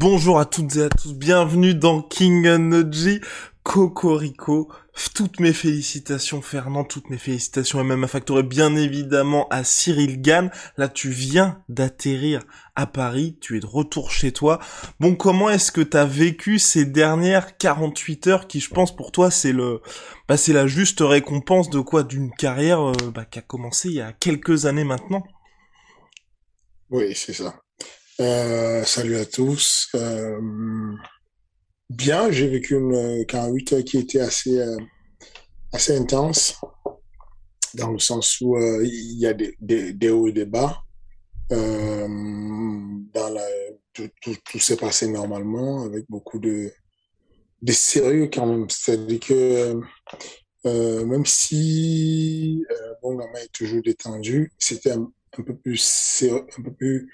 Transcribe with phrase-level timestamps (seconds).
[0.00, 3.20] Bonjour à toutes et à tous, bienvenue dans King Energy
[3.64, 4.70] Cocorico.
[5.12, 8.06] Toutes mes félicitations Fernand, toutes mes félicitations et même
[8.44, 10.52] bien évidemment à Cyril Gann.
[10.76, 12.44] Là tu viens d'atterrir
[12.76, 14.60] à Paris, tu es de retour chez toi.
[15.00, 19.32] Bon, comment est-ce que t'as vécu ces dernières 48 heures qui je pense pour toi
[19.32, 19.82] c'est le
[20.28, 22.04] bah c'est la juste récompense de quoi?
[22.04, 25.24] D'une carrière euh, bah, qui a commencé il y a quelques années maintenant.
[26.88, 27.60] Oui, c'est ça.
[28.20, 29.88] Euh, salut à tous.
[29.94, 30.40] Euh,
[31.88, 34.76] bien, j'ai vécu une 48 heures qui était assez, euh,
[35.72, 36.60] assez intense,
[37.74, 39.54] dans le sens où euh, il y a des,
[39.92, 40.82] des, hauts et des bas.
[41.52, 42.08] Euh,
[43.94, 46.72] tout, s'est passé normalement, avec beaucoup de,
[47.62, 48.68] de sérieux quand même.
[48.68, 49.80] C'est-à-dire que
[51.04, 52.64] même si
[53.00, 57.08] bon, la main est toujours détendue, c'était un peu plus sérieux, un peu plus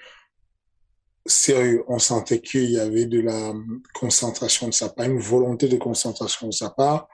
[1.25, 1.83] sérieux.
[1.87, 3.53] On sentait qu'il y avait de la
[3.93, 7.07] concentration de sa part, une volonté de concentration de sa part.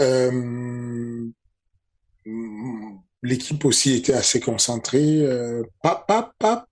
[0.00, 1.28] Euh,
[3.24, 6.66] L'équipe aussi était assez concentrée, euh, pas pas pas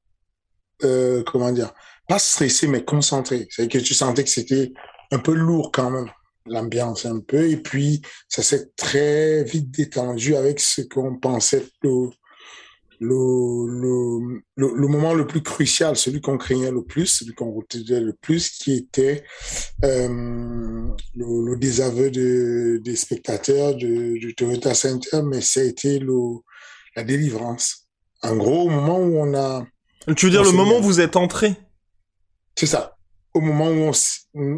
[0.82, 1.72] euh, comment dire,
[2.08, 3.46] pas stressée mais concentrée.
[3.50, 4.72] C'est que tu sentais que c'était
[5.12, 6.10] un peu lourd quand même
[6.46, 11.66] l'ambiance un peu et puis ça s'est très vite détendu avec ce qu'on pensait
[13.00, 17.50] le, le, le, le, moment le plus crucial, celui qu'on craignait le plus, celui qu'on
[17.50, 19.24] retenait le plus, qui était
[19.84, 26.40] euh, le, désaveu de, des spectateurs de, du Toyota Center, mais ça a été le,
[26.94, 27.88] la délivrance.
[28.22, 29.64] En gros, au moment où on a...
[30.14, 31.54] Tu veux dire le moment où vous êtes entré?
[32.54, 32.98] C'est ça
[33.34, 33.92] au moment où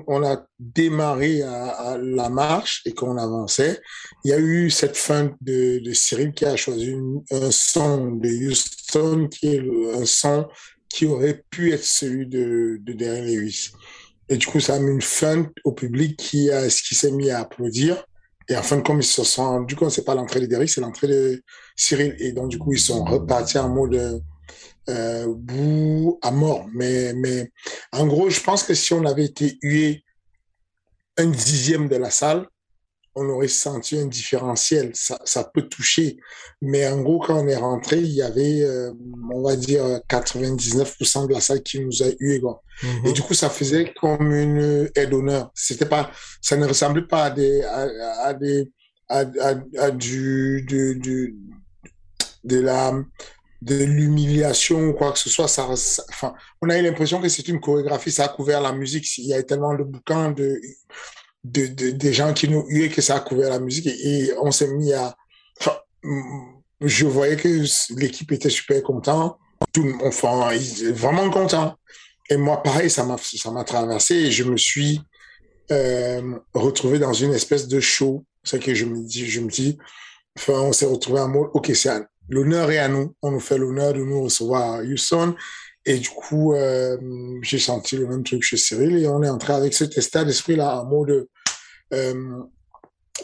[0.06, 3.80] on, a démarré la marche et qu'on avançait,
[4.24, 6.96] il y a eu cette fin de, Cyril qui a choisi
[7.30, 9.62] un son de Houston qui est
[9.94, 10.48] un son
[10.88, 13.72] qui aurait pu être celui de, de Darren Lewis.
[14.28, 16.50] Et du coup, ça a mis une fin au public qui,
[16.86, 18.06] qui s'est mis à applaudir.
[18.48, 20.68] Et en fin de compte, ils se sont rendus compte, c'est pas l'entrée de Derrick,
[20.68, 21.42] c'est l'entrée de
[21.76, 22.16] Cyril.
[22.18, 24.22] Et donc, du coup, ils sont repartis en mode
[24.88, 26.66] euh, bout à mort.
[26.74, 27.50] Mais, mais
[27.92, 30.04] en gros, je pense que si on avait été hué
[31.16, 32.46] un dixième de la salle,
[33.14, 34.90] on aurait senti un différentiel.
[34.94, 36.16] Ça, ça peut toucher.
[36.62, 38.92] Mais en gros, quand on est rentré, il y avait, euh,
[39.30, 42.40] on va dire, 99% de la salle qui nous a hué.
[42.40, 42.62] Quoi.
[42.82, 43.08] Mm -hmm.
[43.08, 45.50] Et du coup, ça faisait comme une aide d'honneur.
[45.54, 46.10] C'était pas,
[46.40, 47.80] ça ne ressemblait pas à des, à,
[48.28, 48.72] à des,
[49.08, 49.50] à, à,
[49.86, 51.36] à du, du, du,
[52.44, 52.92] de la,
[53.62, 55.46] de l'humiliation ou quoi que ce soit.
[55.46, 55.68] Ça,
[56.10, 59.06] enfin, on a eu l'impression que c'est une chorégraphie, ça a couvert la musique.
[59.18, 60.60] Il y a tellement de bouquins de,
[61.44, 64.50] de, de, des gens qui nous huaient que ça a couvert la musique et, on
[64.50, 65.16] s'est mis à.
[65.60, 65.76] Enfin,
[66.80, 67.64] je voyais que
[67.94, 69.38] l'équipe était super content,
[69.72, 71.76] tout, enfin, ils étaient vraiment contents.
[72.30, 75.00] Et moi, pareil, ça m'a, ça m'a traversé et je me suis
[75.70, 78.24] euh, retrouvé dans une espèce de show.
[78.42, 79.78] C'est que je me dis, je me dis,
[80.36, 81.90] enfin, on s'est retrouvé en mode, ok, c'est
[82.28, 83.14] l'honneur est à nous.
[83.22, 85.34] On nous fait l'honneur de nous recevoir à Houston.
[85.84, 86.96] Et du coup, euh,
[87.42, 90.80] j'ai senti le même truc chez Cyril et on est entré avec cet état d'esprit-là
[90.80, 91.26] en mode
[91.92, 92.42] euh,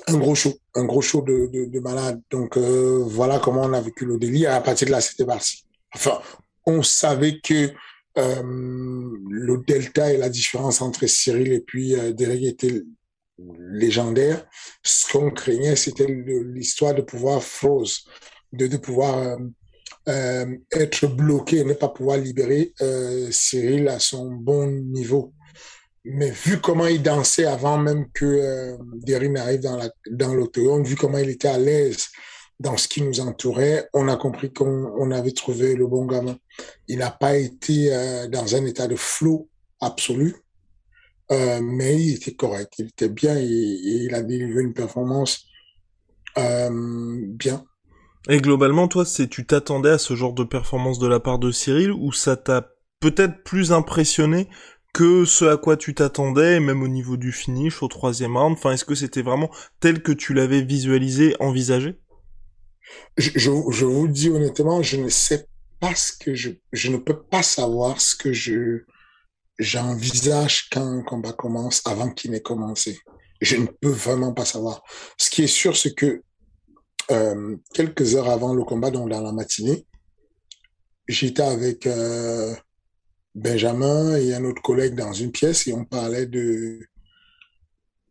[0.08, 2.20] un gros show, un gros show de, de, de malade.
[2.30, 4.52] Donc euh, voilà comment on a vécu le délire.
[4.52, 5.64] À partir de là, c'était parti.
[5.94, 6.20] Enfin,
[6.66, 7.70] on savait que
[8.16, 12.82] le delta et la différence entre Cyril et puis Derek était
[13.70, 14.44] légendaire.
[14.82, 18.04] Ce qu'on craignait, c'était l'histoire de pouvoir froze
[18.52, 19.36] de, de pouvoir euh,
[20.08, 25.34] euh, être bloqué, ne pas pouvoir libérer euh, Cyril à son bon niveau.
[26.04, 30.34] Mais vu comment il dansait avant même que euh, Derry n'arrive dans la dans
[30.82, 32.06] vu comment il était à l'aise
[32.58, 36.38] dans ce qui nous entourait, on a compris qu'on on avait trouvé le bon gamin.
[36.88, 37.88] Il n'a pas été
[38.32, 39.48] dans un état de flot
[39.80, 40.34] absolu,
[41.30, 45.46] mais il était correct, il était bien et, il a délivré une performance
[46.36, 47.64] bien.
[48.28, 51.92] Et globalement, toi, tu t'attendais à ce genre de performance de la part de Cyril
[51.92, 52.70] ou ça t'a
[53.00, 54.48] peut-être plus impressionné
[54.92, 58.56] que ce à quoi tu t'attendais, même au niveau du finish, au troisième round?
[58.58, 61.98] Enfin, est-ce que c'était vraiment tel que tu l'avais visualisé, envisagé?
[63.16, 63.50] Je,
[63.84, 65.46] vous dis honnêtement, je ne sais
[65.80, 66.50] pas ce que je...
[66.72, 68.82] Je ne peux pas savoir ce que je
[69.58, 72.98] j'envisage quand un combat commence avant qu'il n'ait commencé.
[73.40, 74.82] Je ne peux vraiment pas savoir.
[75.16, 76.22] Ce qui est sûr, c'est que
[77.10, 79.86] euh, quelques heures avant le combat, donc dans la matinée,
[81.06, 82.54] j'étais avec euh,
[83.34, 86.80] Benjamin et un autre collègue dans une pièce et on parlait de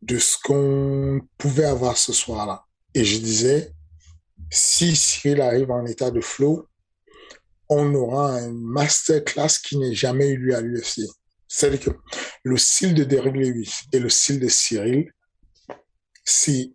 [0.04, 2.66] de ce qu'on pouvait avoir ce soir-là.
[2.94, 3.74] Et je disais,
[4.52, 6.68] si Cyril arrive en état de flow,
[7.70, 11.02] on aura un masterclass qui n'est jamais eu lieu à l'UFC.
[11.48, 11.90] C'est-à-dire que
[12.44, 15.12] le style de Derrick Lewis et le style de Cyril,
[16.24, 16.72] c'est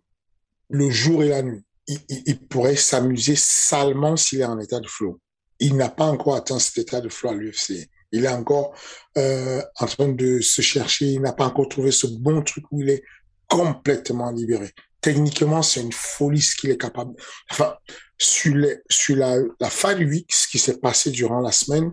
[0.69, 1.63] le jour et la nuit.
[1.87, 5.19] Il, pourrait s'amuser salement s'il est en état de flow.
[5.59, 7.89] Il n'a pas encore atteint cet état de flow à l'UFC.
[8.11, 8.73] Il est encore
[9.17, 11.07] euh, en train de se chercher.
[11.07, 13.03] Il n'a pas encore trouvé ce bon truc où il est
[13.47, 14.71] complètement libéré.
[15.01, 17.13] Techniquement, c'est une folie ce qu'il est capable.
[17.51, 17.75] Enfin,
[18.17, 21.91] sur, les, sur la, la fin du week, ce qui s'est passé durant la semaine,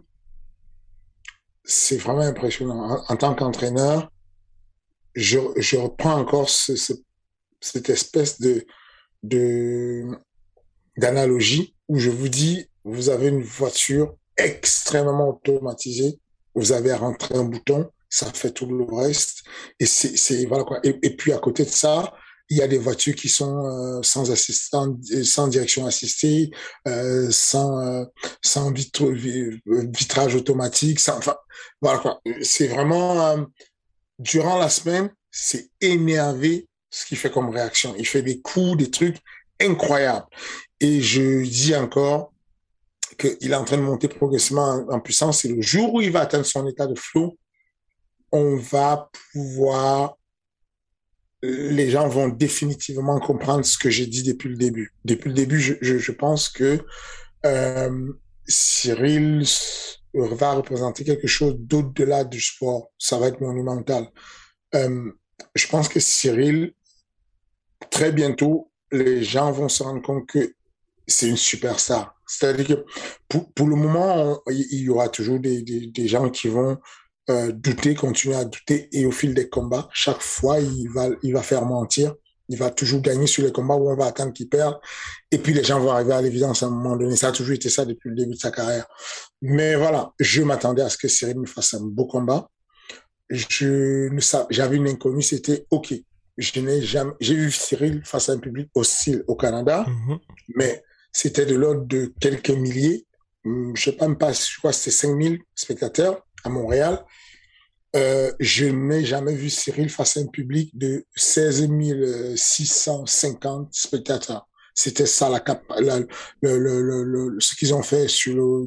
[1.64, 3.02] c'est vraiment impressionnant.
[3.08, 4.10] En, tant qu'entraîneur,
[5.14, 6.92] je, je, reprends encore ce, ce,
[7.60, 8.64] cette espèce de
[10.96, 16.19] d'analogie où je vous dis, vous avez une voiture extrêmement automatisée,
[16.55, 19.43] vous avez à rentrer un bouton, ça fait tout le reste,
[19.78, 20.81] et c'est voilà quoi.
[20.82, 22.12] Et, puis à côté de ça,
[22.49, 26.50] il y a des voitures qui sont euh, sans assistant, sans direction assistée,
[26.88, 28.05] euh, sans euh,
[28.44, 31.37] sans vitrage automatique, sans, enfin
[31.81, 32.20] voilà quoi.
[32.43, 33.44] C'est vraiment euh,
[34.19, 37.94] durant la semaine, c'est énervé ce qu'il fait comme réaction.
[37.98, 39.19] Il fait des coups, des trucs
[39.60, 40.26] incroyables.
[40.81, 42.32] Et je dis encore
[43.19, 45.44] qu'il est en train de monter progressivement en, puissance.
[45.44, 47.38] Et le jour où il va atteindre son état de flow,
[48.32, 50.16] on va pouvoir
[51.42, 54.92] les gens vont définitivement comprendre ce que j'ai dit depuis le début.
[55.06, 56.84] Depuis le début, je, pense que
[57.46, 58.12] euh,
[58.46, 59.44] Cyril
[60.12, 62.90] va représenter quelque chose d'au-delà du sport.
[62.98, 64.10] Ça va être monumental.
[64.75, 65.10] Euh,
[65.54, 66.75] je pense que Cyril,
[67.90, 70.54] très bientôt, les gens vont se rendre compte que
[71.06, 72.14] c'est une superstar.
[72.26, 72.84] C'est-à-dire que
[73.28, 76.78] pour, le moment, il y aura toujours des, gens qui vont
[77.28, 78.88] euh, douter, continuer à douter.
[78.92, 82.14] Et au fil des combats, chaque fois, il va, il va faire mentir.
[82.48, 84.78] Il va toujours gagner sur les combats où on va attendre qu'il perde.
[85.31, 87.16] Et puis les gens vont arriver à l'évidence à un moment donné.
[87.16, 88.87] Ça a toujours été ça depuis le début de sa carrière.
[89.42, 92.48] Mais voilà, je m'attendais à ce que Cyril me fasse un beau combat.
[93.28, 95.94] Je savais, j'avais une inconnue, c'était OK.
[96.40, 100.19] Je n'ai jamais, j'ai vu Cyril face à un public hostile au Canada, mm-hmm.
[100.56, 100.82] mais
[101.12, 103.06] c'était de l'ordre de quelques milliers.
[103.44, 107.04] Hum, je sais pas même pas, je crois que c'était 5000 spectateurs à Montréal.
[107.94, 111.69] Euh, je n'ai jamais vu Cyril face à un public de 16
[112.37, 114.48] 650 spectateurs.
[114.75, 116.08] C'était ça la, cap la le,
[116.58, 118.64] le, le, ce qu'ils ont fait sur,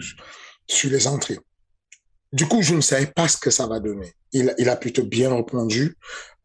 [0.67, 1.39] sur les entrées.
[2.33, 4.11] Du coup, je ne savais pas ce que ça va donner.
[4.31, 5.95] Il, il a plutôt bien répondu,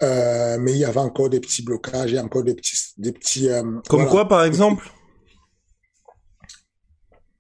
[0.03, 2.77] euh, mais il y avait encore des petits blocages, il y a encore des petits,
[2.99, 3.49] des petits.
[3.49, 4.11] Euh, Comme voilà.
[4.11, 4.87] quoi, par exemple?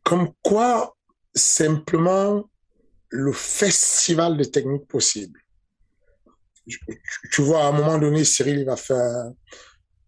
[0.02, 0.96] Comme quoi,
[1.34, 2.48] simplement,
[3.10, 5.38] le festival de techniques possibles.
[7.30, 9.30] Tu vois, à un moment donné, Cyril, il va faire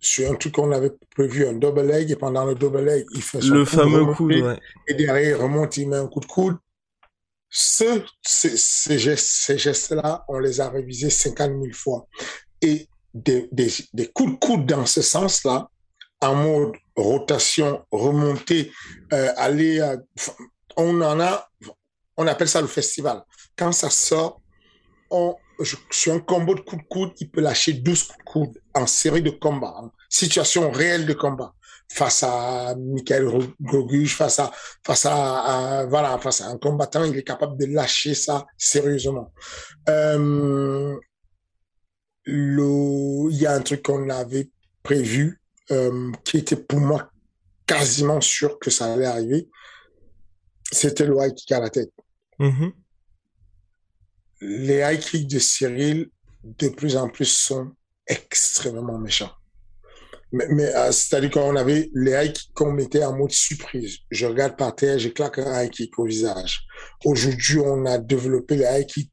[0.01, 3.23] sur un truc qu'on avait prévu, un double leg, et pendant le double leg, il
[3.23, 4.59] fait son le fameux coup, ouais.
[4.87, 6.57] et derrière, il remonte, il met un coup de coude.
[7.51, 12.07] Ce, ces, ces gestes, ces gestes-là, on les a révisés 50 000 fois.
[12.63, 13.49] Et des,
[14.15, 15.69] coups de coude dans ce sens-là,
[16.21, 18.71] en mode rotation, remontée,
[19.13, 19.97] euh, aller, à,
[20.77, 21.49] on en a,
[22.17, 23.23] on appelle ça le festival.
[23.57, 24.41] Quand ça sort,
[25.11, 25.35] on,
[25.91, 28.87] sur un combo de coups de coude, il peut lâcher 12 coups de coude en
[28.87, 31.55] série de combats, en situation réelle de combat.
[31.93, 33.29] Face à Michael
[33.61, 34.53] Goguge, face à,
[34.85, 39.33] face à, à, voilà, face à un combattant, il est capable de lâcher ça sérieusement.
[39.89, 40.97] Euh,
[42.25, 44.51] le, il y a un truc qu'on avait
[44.83, 45.41] prévu,
[45.73, 47.11] euh, qui était pour moi
[47.67, 49.49] quasiment sûr que ça allait arriver.
[50.71, 51.93] C'était le high kick à la tête.
[52.39, 52.73] Mm-hmm.
[54.43, 56.09] Les high kicks de Cyril,
[56.45, 57.73] de plus en plus, sont
[58.07, 59.33] extrêmement méchants.
[60.33, 63.99] Mais, euh, c'est-à-dire qu'on avait les kicks qu'on mettait en mode surprise.
[64.11, 66.61] Je regarde par terre, je claque un kick au visage.
[67.05, 69.11] Aujourd'hui, on a développé les kicks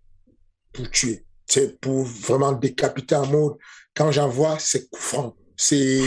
[0.73, 1.25] pour tuer.
[1.47, 3.53] C'est pour vraiment décapiter en mode,
[3.95, 5.35] quand j'en vois, c'est coup franc.
[5.55, 6.03] C'est,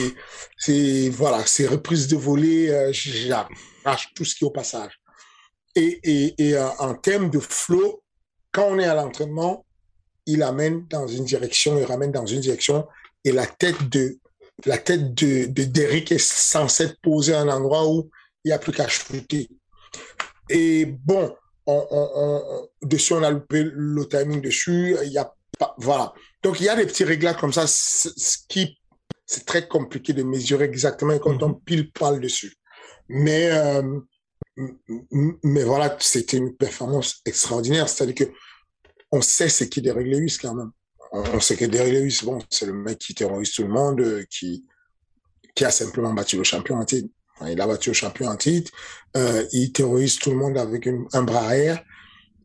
[0.57, 5.01] c'est, voilà, c'est reprise de volée, euh, j'arrache tout ce qui est au passage.
[5.75, 8.01] Et, et, et euh, en termes de flow,
[8.53, 9.67] quand on est à l'entraînement,
[10.27, 12.87] il amène dans une direction, il ramène dans une direction,
[13.25, 14.20] et la tête de,
[14.67, 18.11] la tête de, de Derrick est censée être posée à un endroit où
[18.45, 19.49] il n'y a plus qu'à shooter.
[20.49, 21.35] Et bon,
[21.67, 24.97] on, on, on, dessus, on a loupé le timing dessus.
[25.05, 26.13] Il y a pas, voilà.
[26.43, 28.09] Donc, il y a des petits réglages comme ça, ce
[28.49, 28.79] qui,
[29.27, 32.55] c'est très compliqué de mesurer exactement quand on pile poil dessus.
[33.09, 34.01] Mais, euh,
[35.43, 37.89] mais voilà, c'était une performance extraordinaire.
[37.89, 38.33] C'est-à-dire que
[39.13, 40.71] on sait ce qui Lewis quand même.
[41.13, 44.25] On sait que Derrick Lewis, bon, c'est le mec qui terrorise tout le monde, euh,
[44.31, 44.65] qui,
[45.55, 47.09] qui a simplement battu le champion en titre.
[47.49, 48.71] Il a battu le champion en titre.
[49.17, 51.83] Euh, il terrorise tout le monde avec une, un bras arrière.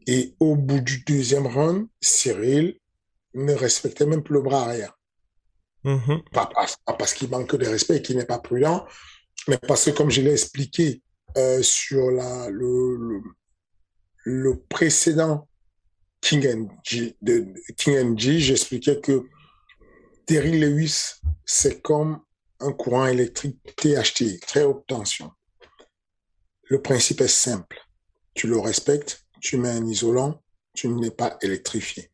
[0.08, 2.80] Et au bout du deuxième round, Cyril
[3.34, 4.98] ne respectait même plus le bras arrière.
[5.84, 6.30] Mm-hmm.
[6.32, 8.88] Pas, pas, parce qu'il manque de respect et qu'il n'est pas prudent,
[9.48, 11.04] mais parce que, comme je l'ai expliqué
[11.38, 13.22] euh, sur la, le, le,
[14.24, 15.48] le précédent
[16.26, 19.28] King and G, de King j'expliquais que
[20.26, 22.20] Terry Lewis, c'est comme
[22.60, 25.30] un courant électrique THT, très haute tension.
[26.64, 27.80] Le principe est simple.
[28.34, 30.42] Tu le respectes, tu mets un isolant,
[30.74, 32.10] tu n'es pas électrifié.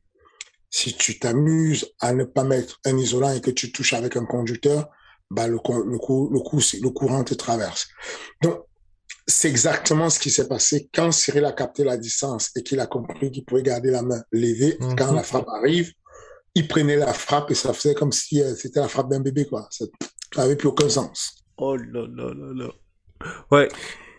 [0.70, 4.26] Si tu t'amuses à ne pas mettre un isolant et que tu touches avec un
[4.26, 4.90] conducteur,
[5.30, 7.88] bah le, le, le courant te traverse.
[8.42, 8.66] Donc,
[9.32, 12.88] c'est exactement ce qui s'est passé quand Cyril a capté la distance et qu'il a
[12.88, 14.78] compris qu'il pouvait garder la main levée.
[14.80, 14.96] Mm -hmm.
[14.98, 15.92] Quand la frappe arrive,
[16.56, 19.46] il prenait la frappe et ça faisait comme si euh, c'était la frappe d'un bébé,
[19.46, 19.68] quoi.
[19.72, 19.86] Ça
[20.38, 21.18] n'avait plus aucun sens.
[21.58, 22.70] Oh là là là là.
[23.52, 23.68] Ouais.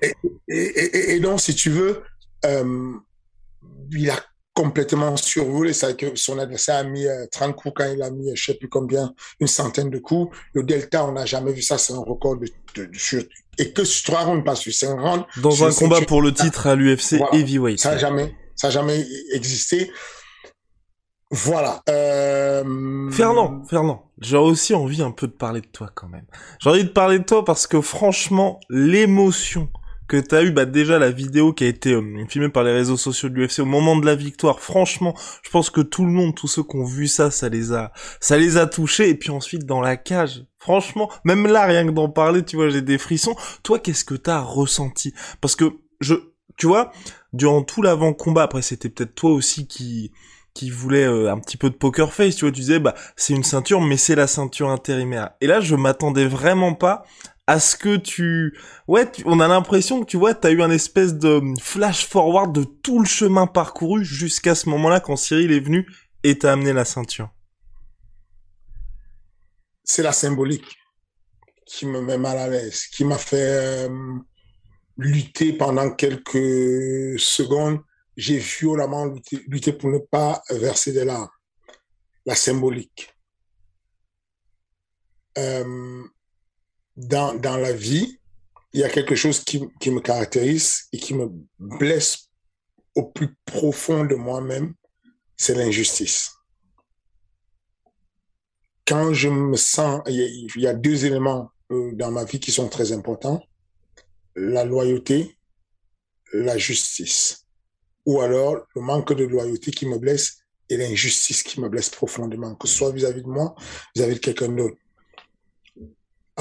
[0.02, 0.12] Et,
[0.49, 2.02] et, et, et donc, si tu veux,
[2.45, 2.92] euh,
[3.92, 4.19] il a
[4.54, 5.73] complètement survolé.
[5.73, 8.54] C'est que son adversaire a mis euh, 30 coups quand il a mis, je sais
[8.54, 10.37] plus combien, une centaine de coups.
[10.54, 11.78] Le delta, on n'a jamais vu ça.
[11.78, 13.23] C'est un record de, de, de sur,
[13.59, 15.27] et que sur trois rounds, pas sur cinq rounds.
[15.39, 17.35] Dans un combat pour le titre à l'UFC voilà.
[17.35, 17.81] Heavyweight.
[17.81, 19.91] Ça n'a jamais, ça a jamais existé.
[21.31, 21.83] Voilà.
[21.89, 23.11] Euh...
[23.11, 26.27] Fernand, Fernand, j'ai aussi envie un peu de parler de toi quand même.
[26.61, 29.71] J'ai envie de parler de toi parce que franchement, l'émotion
[30.09, 32.97] que t'as eu, bah déjà la vidéo qui a été euh, filmée par les réseaux
[32.97, 36.35] sociaux de l'UFC au moment de la victoire, franchement, je pense que tout le monde,
[36.35, 39.09] tous ceux qui ont vu ça, ça les a, ça les a touchés.
[39.09, 42.69] Et puis ensuite dans la cage, franchement, même là, rien que d'en parler, tu vois,
[42.69, 43.35] j'ai des frissons.
[43.63, 45.15] Toi, qu'est-ce que t'as ressenti?
[45.41, 46.15] Parce que je,
[46.57, 46.93] tu vois,
[47.33, 50.13] durant tout l'avant-combat, après c'était peut-être toi aussi qui
[50.55, 53.33] qui voulait euh, un petit peu de poker face, tu vois, tu disais bah c'est
[53.33, 55.31] une ceinture mais c'est la ceinture intérimaire.
[55.41, 57.05] Et là je m'attendais vraiment pas
[57.47, 58.57] à ce que tu
[58.87, 62.55] ouais, on a l'impression que tu vois, tu as eu un espèce de flash forward
[62.55, 65.87] de tout le chemin parcouru jusqu'à ce moment-là quand Cyril est venu
[66.23, 67.31] et t'a amené la ceinture.
[69.85, 70.77] C'est la symbolique
[71.67, 73.89] qui me met mal à l'aise, qui m'a fait euh,
[74.97, 77.81] lutter pendant quelques secondes
[78.17, 79.07] j'ai violemment
[79.47, 81.29] lutté, pour ne pas verser des larmes.
[82.27, 83.15] La symbolique.
[85.39, 86.05] Euh,
[86.97, 88.19] dans, dans la vie,
[88.73, 92.29] il y a quelque chose qui, qui me caractérise et qui me blesse
[92.95, 94.75] au plus profond de moi-même,
[95.37, 96.33] c'est l'injustice.
[98.87, 102.53] Quand je me sens, il y y a deux éléments euh, dans ma vie qui
[102.53, 103.43] sont très importants,
[104.35, 105.37] la loyauté,
[106.33, 107.47] la justice
[108.05, 112.55] ou alors le manque de loyauté qui me blesse et l'injustice qui me blesse profondément,
[112.55, 113.55] que ce soit vis-à-vis de moi,
[113.95, 114.77] vis-à-vis de quelqu'un d'autre.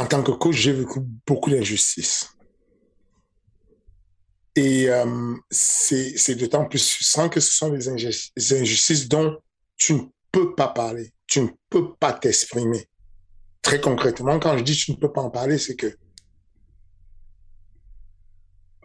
[0.02, 2.32] En tant que coach, j'ai vécu beaucoup d'injustice.
[4.56, 9.38] Et euh, c'est d'autant plus frustrant que ce sont des injustices dont
[9.78, 12.90] tu ne peux pas parler, tu ne peux pas t'exprimer.
[13.62, 15.96] Très concrètement, quand je dis tu ne peux pas en parler, c'est que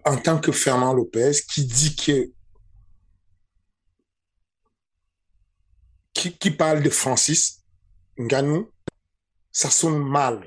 [0.04, 2.30] en tant que Fernand Lopez, qui dit que
[6.12, 7.64] qui, qui parle de Francis
[8.18, 8.70] Ngannou,
[9.50, 10.46] ça sonne mal.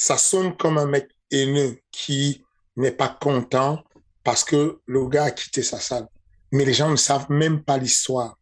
[0.00, 2.42] Ça sonne comme un mec haineux qui
[2.74, 3.84] n'est pas content
[4.24, 6.08] parce que le gars a quitté sa salle.
[6.52, 8.38] Mais les gens ne savent même pas l'histoire.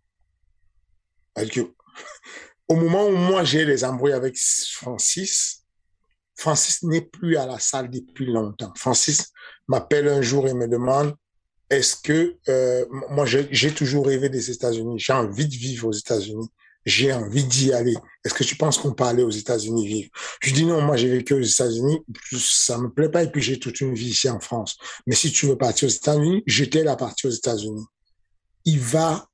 [2.68, 5.64] Au moment où moi j'ai les embrouilles avec Francis,
[6.36, 8.72] Francis n'est plus à la salle depuis longtemps.
[8.76, 9.32] Francis
[9.66, 11.16] m'appelle un jour et me demande
[11.70, 16.48] est-ce que euh, moi j'ai toujours rêvé des États-Unis, j'ai envie de vivre aux États-Unis,
[16.84, 17.96] j'ai envie d'y aller.
[18.24, 20.10] Est-ce que tu penses qu'on peut aller aux États-Unis vivre?
[20.40, 22.00] Je dis non, moi j'ai vécu aux États-Unis,
[22.32, 24.76] ça me plaît pas et puis j'ai toute une vie ici en France.
[25.06, 27.84] Mais si tu veux partir aux États-Unis, j'étais la partie aux États-Unis.
[28.64, 29.28] Il va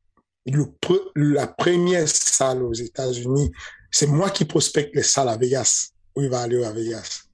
[1.16, 3.50] la première salle aux États-Unis,
[3.90, 5.90] c'est moi qui prospecte les salles à Vegas.
[6.16, 7.24] où il va aller à Vegas.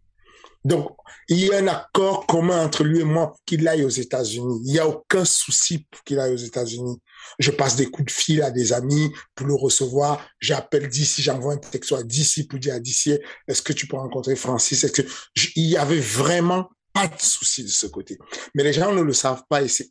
[0.64, 0.96] Donc,
[1.28, 4.60] il y a un accord commun entre lui et moi pour qu'il aille aux États-Unis.
[4.64, 6.98] Il n'y a aucun souci pour qu'il aille aux États-Unis.
[7.38, 10.26] Je passe des coups de fil à des amis pour le recevoir.
[10.40, 13.96] J'appelle d'ici, j'envoie un texte à d'ici pour dire à d'ici, est-ce que tu peux
[13.96, 14.84] rencontrer Francis?
[14.84, 15.08] Est-ce que
[15.56, 18.18] il y avait vraiment pas de souci de ce côté.
[18.54, 19.88] Mais les gens ne le savent pas et c'est,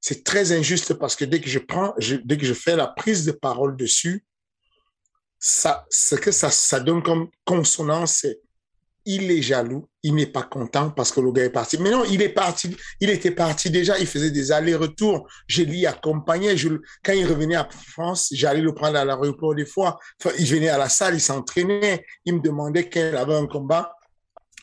[0.00, 3.24] c'est très injuste parce que dès que je prends, dès que je fais la prise
[3.24, 4.24] de parole dessus,
[5.38, 8.26] ça, ce que ça, ça donne comme consonance,
[9.14, 11.78] il est jaloux, il n'est pas content parce que le gars est parti.
[11.78, 15.26] Mais non, il est parti, il était parti déjà, il faisait des allers-retours.
[15.48, 16.54] Je l'y accompagnais.
[17.04, 19.98] Quand il revenait à France, j'allais le prendre à l'aéroport des fois.
[20.38, 22.04] Il venait à la salle, il s'entraînait.
[22.24, 23.92] Il me demandait il avait un combat,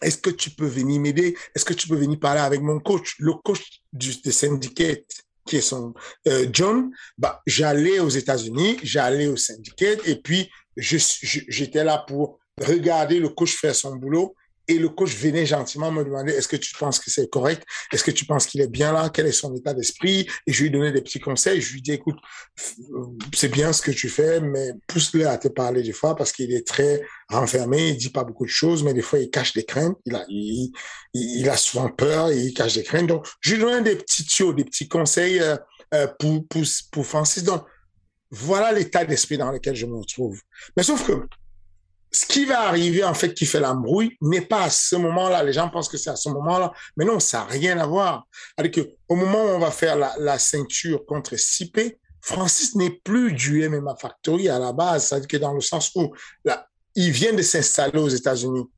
[0.02, 1.36] est-ce que tu peux venir m'aider?
[1.56, 3.16] Est-ce que tu peux venir parler avec mon coach?
[3.20, 5.06] Le coach du, de syndicate,
[5.46, 5.94] qui est son
[6.28, 13.20] euh, John, bah, j'allais aux États-Unis, j'allais au syndicate et puis j'étais là pour regarder
[13.20, 14.36] le coach faire son boulot
[14.70, 17.64] et le coach venait gentiment me demander est-ce que tu penses que c'est correct?
[17.94, 19.10] Est-ce que tu penses qu'il est bien là?
[19.10, 20.28] Quel est son état d'esprit?
[20.46, 21.62] Et je lui donnais des petits conseils.
[21.62, 22.18] Je lui dis écoute,
[23.34, 26.52] c'est bien ce que tu fais, mais pousse-le à te parler des fois parce qu'il
[26.52, 27.90] est très renfermé.
[27.90, 29.98] Il dit pas beaucoup de choses, mais des fois il cache des craintes.
[30.06, 30.74] Il a, il,
[31.14, 33.08] il a souvent peur et il cache des craintes.
[33.08, 35.56] Donc je lui donne des petits tuyaux, des petits conseils euh,
[35.94, 37.44] euh, pour, pour pour Francis.
[37.44, 37.64] Donc
[38.32, 40.42] voilà l'état d'esprit dans lequel je me retrouve.
[40.76, 41.14] Mais sauf que
[42.12, 45.44] ce qui va arriver, en fait, qui fait l'embrouille, n'est pas à ce moment-là.
[45.44, 46.72] Les gens pensent que c'est à ce moment-là.
[46.96, 48.28] Mais non, ça n'a rien à voir.
[48.56, 53.34] C'est-à-dire que, au moment où on va faire la, ceinture contre Sipé, Francis n'est plus
[53.34, 55.08] du MMA Factory à la base.
[55.08, 56.14] C'est-à-dire que dans le sens où,
[56.96, 58.70] il vient de s'installer aux États-Unis.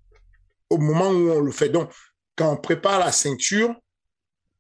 [0.69, 1.69] Au moment où on le fait.
[1.69, 1.91] Donc,
[2.35, 3.75] quand on prépare la ceinture,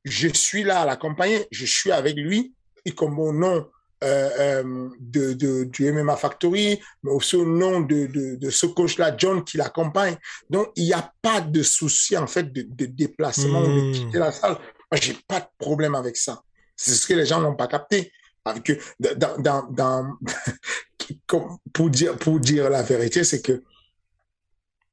[0.03, 1.47] je suis là à l'accompagner.
[1.51, 2.53] Je suis avec lui.
[2.85, 3.67] Et comme mon nom
[4.01, 9.43] de, de, du MMA Factory, mais aussi au nom de, de, de ce coach-là, John,
[9.43, 10.17] qui l'accompagne.
[10.49, 13.91] Donc, il n'y a pas de souci, en fait, de, de déplacement ou de Hmm.
[13.91, 14.53] quitter la salle.
[14.91, 16.41] Moi, j'ai pas de problème avec ça.
[16.75, 18.11] C'est ce que les gens n'ont pas capté.
[18.45, 20.17] Avec dans, dans, dans,
[21.27, 23.61] comme- pour dire, pour dire la vérité, c'est que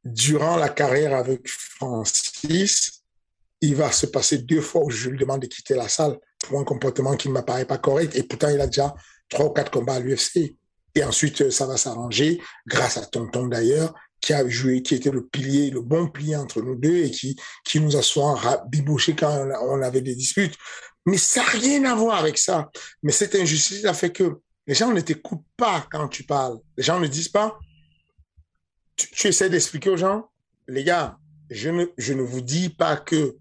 [0.05, 3.03] durant la carrière avec Francis,
[3.61, 6.61] il va se passer deux fois où je lui demande de quitter la salle pour
[6.61, 8.15] un comportement qui ne m'apparaît pas correct.
[8.17, 8.95] Et pourtant, il a déjà
[9.29, 10.57] trois ou quatre combats à l'UFC.
[10.95, 15.11] Et ensuite, euh, ça va s'arranger grâce à Tonton d'ailleurs, qui a joué, qui était
[15.11, 19.15] le pilier, le bon pilier entre nous deux et qui, qui nous a souvent bibouché
[19.15, 20.57] quand on avait des disputes.
[21.05, 22.71] Mais ça n'a rien à voir avec ça.
[23.03, 26.59] Mais cette injustice a fait que les gens ne t'écoutent pas quand tu parles.
[26.77, 27.59] Les gens ne disent pas,
[28.97, 30.31] tu, tu essaies d'expliquer aux gens,
[30.67, 31.19] les gars,
[31.51, 33.37] je ne, je ne vous dis pas que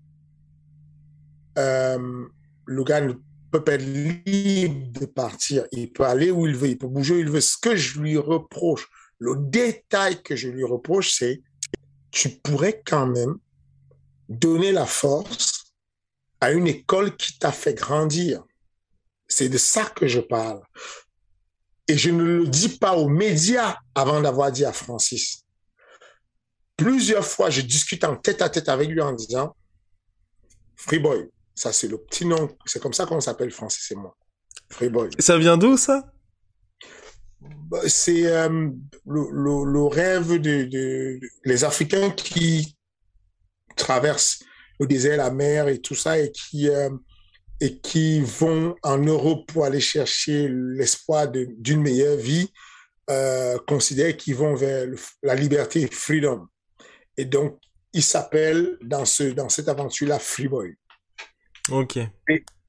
[1.57, 2.25] euh,
[2.67, 3.13] ne
[3.51, 5.65] peut être libre de partir.
[5.71, 7.41] Il peut aller où il veut, il peut bouger où il veut.
[7.41, 8.87] Ce que je lui reproche,
[9.19, 11.41] le détail que je lui reproche, c'est
[12.11, 13.37] tu pourrais quand même
[14.29, 15.73] donner la force
[16.41, 18.43] à une école qui t'a fait grandir.
[19.27, 20.61] C'est de ça que je parle.
[21.87, 25.43] Et je ne le dis pas aux médias avant d'avoir dit à Francis.
[26.77, 29.55] Plusieurs fois, je discute en tête à tête avec lui en disant,
[30.75, 34.15] Freeboy, ça c'est le petit nom, c'est comme ça qu'on s'appelle Francis et moi.
[34.69, 35.09] Freeboy.
[35.19, 36.11] Ça vient d'où, ça?
[37.41, 38.69] Bah, C'est euh,
[39.05, 42.75] le, le, le rêve de, de, les Africains qui
[43.75, 44.39] traversent
[44.79, 46.89] le désert, la mer et tout ça et qui euh,
[47.61, 52.51] et qui vont en Europe pour aller chercher l'espoir d'une meilleure vie,
[53.09, 56.47] euh, considèrent qu'ils vont vers le- la liberté, freedom.
[57.15, 57.57] Et donc,
[57.93, 60.75] il s'appelle dans ce dans cette aventure-là Freeboy.
[61.71, 61.99] Ok.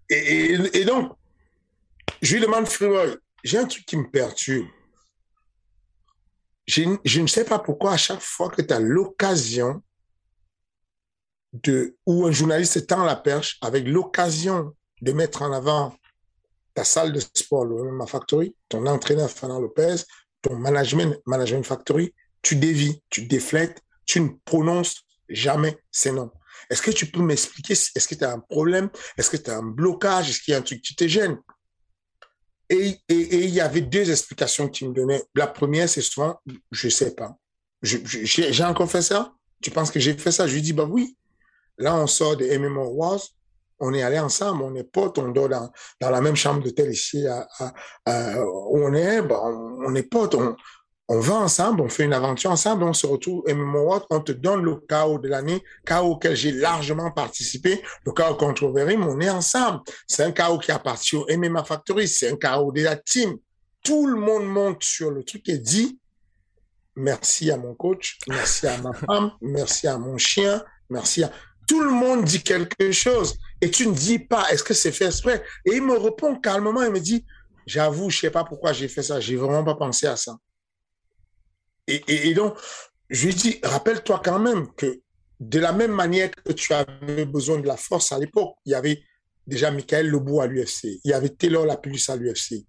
[0.09, 1.17] Et, donc,
[2.23, 4.67] je lui demande, Freeboy, j'ai un truc qui me perturbe.
[6.67, 9.83] Je, ne sais pas pourquoi à chaque fois que tu as l'occasion
[11.53, 15.97] de, ou un journaliste tend la perche avec l'occasion de mettre en avant
[16.75, 19.97] ta salle de sport, le Factory, ton entraîneur Fernand Lopez,
[20.43, 26.31] ton management, Management Factory, tu dévis, tu déflectes, tu ne prononces jamais ces noms.
[26.71, 29.57] Est-ce que tu peux m'expliquer, est-ce que tu as un problème, est-ce que tu as
[29.57, 31.39] un blocage, est-ce qu'il y a un truc qui te gêne
[32.69, 35.23] et, et, il y avait deux explications qu'il me donnait.
[35.37, 36.41] La première, c'est souvent,
[36.73, 37.37] je sais pas.
[37.83, 39.33] J'ai encore fait ça?
[39.63, 40.49] Tu penses que j'ai fait ça?
[40.49, 41.17] Je lui dis, bah oui.
[41.79, 43.21] Là, on sort de MMO Wars,
[43.79, 47.25] on est allés ensemble, on est potes, on dort dans, la même chambre d'hôtel ici
[48.07, 50.57] où on est, bah, on, on est potes, on,
[51.09, 54.63] on va ensemble, on fait une aventure ensemble, on se retrouve Wars, on te donne
[54.63, 59.31] le chaos de l'année, chaos auquel j'ai largement participé, le chaos contre Overeem, on est
[59.31, 59.81] ensemble.
[60.09, 63.37] C'est un chaos qui appartient au MMA Factory, c'est un chaos de la team.
[63.85, 66.01] Tout le monde monte sur le truc et dit,
[66.97, 71.31] merci à mon coach, merci à ma femme, merci à mon chien, merci à...
[71.69, 75.07] Tout le monde dit quelque chose et tu ne dis pas, est-ce que c'est fait
[75.07, 75.45] exprès?
[75.65, 77.25] Et il me répond calmement, il me dit,
[77.65, 80.37] j'avoue, je sais pas pourquoi j'ai fait ça, j'ai vraiment pas pensé à ça.
[81.89, 82.57] Et, donc,
[83.11, 85.01] je lui dis, rappelle-toi quand même que
[85.39, 88.75] de la même manière que tu avais besoin de la force à l'époque, il y
[88.75, 89.03] avait
[89.47, 92.65] déjà Michael Lebout à l'UFC, il y avait Taylor Lapillus à l'UFC.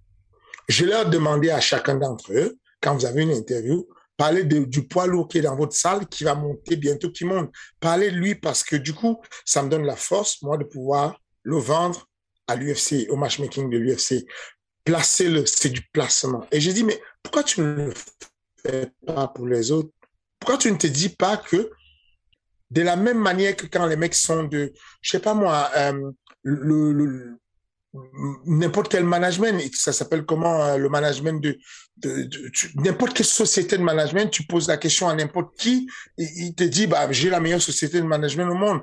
[0.67, 5.07] Je leur demandais à chacun d'entre eux, quand vous avez une interview, parlez du poids
[5.07, 7.51] lourd qui est dans votre salle, qui va monter bientôt, qui monte.
[7.79, 11.19] Parlez de lui parce que du coup, ça me donne la force, moi, de pouvoir
[11.43, 12.07] le vendre
[12.47, 14.25] à l'UFC, au matchmaking de l'UFC.
[14.83, 16.45] Placez-le, c'est du placement.
[16.51, 17.93] Et j'ai dit, mais pourquoi tu ne le
[19.05, 19.89] pas pour les autres?
[20.39, 21.71] Pourquoi tu ne te dis pas que
[22.69, 26.11] de la même manière que quand les mecs sont de, je sais pas moi, euh,
[28.45, 31.57] n'importe quel management, ça s'appelle comment euh, le management de,
[32.75, 36.63] n'importe quelle société de management, tu poses la question à n'importe qui, il, il te
[36.63, 38.81] dit bah j'ai la meilleure société de management au monde,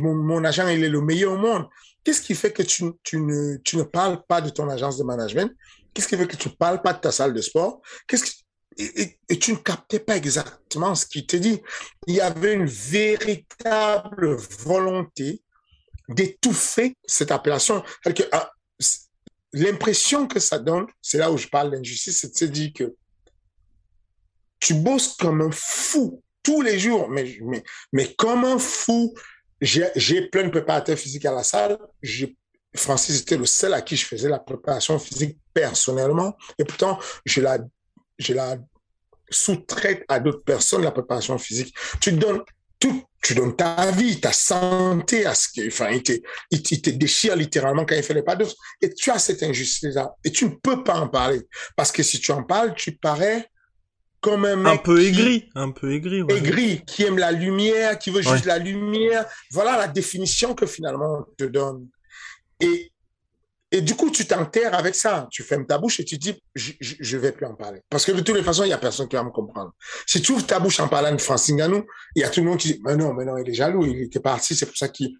[0.00, 1.66] mon, agent il est le meilleur au monde.
[2.04, 2.84] Qu'est-ce qui fait que tu,
[3.16, 5.52] ne, parles pas de ton agence de management?
[5.94, 7.80] Qu'est-ce qui fait que tu ne parles pas de ta salle de sport?
[8.78, 11.60] Et, tu ne captais pas exactement ce qu'il te dit.
[12.06, 15.42] Il y avait une véritable volonté
[16.08, 17.82] d'étouffer cette appellation.
[18.32, 18.52] Ah,
[19.52, 22.94] l'impression que ça donne, c'est là où je parle d'injustice, c'est de se dire que
[24.60, 29.14] tu bosses comme un fou tous les jours, mais, mais, mais comme un fou.
[29.60, 31.78] J'ai plein de préparateurs physiques à la salle.
[32.74, 36.36] Francis était le seul à qui je faisais la préparation physique personnellement.
[36.58, 37.58] Et pourtant, je la,
[38.22, 38.56] je la
[39.30, 41.74] sous-traite à d'autres personnes la préparation physique.
[42.00, 42.42] Tu donnes
[42.78, 46.12] tout, tu donnes ta vie, ta santé à ce enfin, il te,
[46.50, 48.56] il, te déchire littéralement quand il fait les pas d'os.
[48.80, 50.14] Et tu as cette injustice-là.
[50.24, 51.40] Et tu ne peux pas en parler.
[51.76, 53.48] Parce que si tu en parles, tu parais
[54.20, 54.72] comme un mec.
[54.72, 56.22] Un peu aigri, un peu aigri.
[56.22, 56.36] Ouais.
[56.38, 58.46] Aigri, qui aime la lumière, qui veut juste ouais.
[58.46, 59.26] la lumière.
[59.50, 61.88] Voilà la définition que finalement on te donne.
[62.60, 62.90] Et,
[63.74, 65.26] et du coup, tu t'enterres avec ça.
[65.30, 67.80] Tu fermes ta bouche et tu dis, je, je, je vais plus en parler.
[67.88, 69.72] Parce que de toutes les façons, il y a personne qui va me comprendre.
[70.06, 72.46] Si tu ouvres ta bouche en parlant de Francine Ganou, il y a tout le
[72.46, 74.76] monde qui dit, mais non, mais non, il est jaloux, il était parti, c'est pour
[74.76, 75.16] ça qu'il,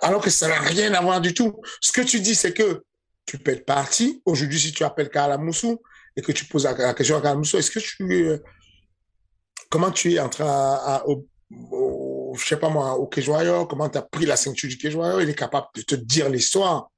[0.00, 1.60] alors que ça n'a rien à voir du tout.
[1.80, 2.84] Ce que tu dis, c'est que
[3.26, 4.22] tu peux être parti.
[4.24, 5.82] Aujourd'hui, si tu appelles Carla Moussou
[6.16, 8.38] et que tu poses la question à Carla Moussou, est-ce que tu, euh,
[9.68, 11.26] comment tu es en train à, à, au,
[12.38, 15.28] je sais pas moi, au Kejoyo, comment tu as pris la ceinture du Kejoyo, il
[15.28, 16.91] est capable de te dire l'histoire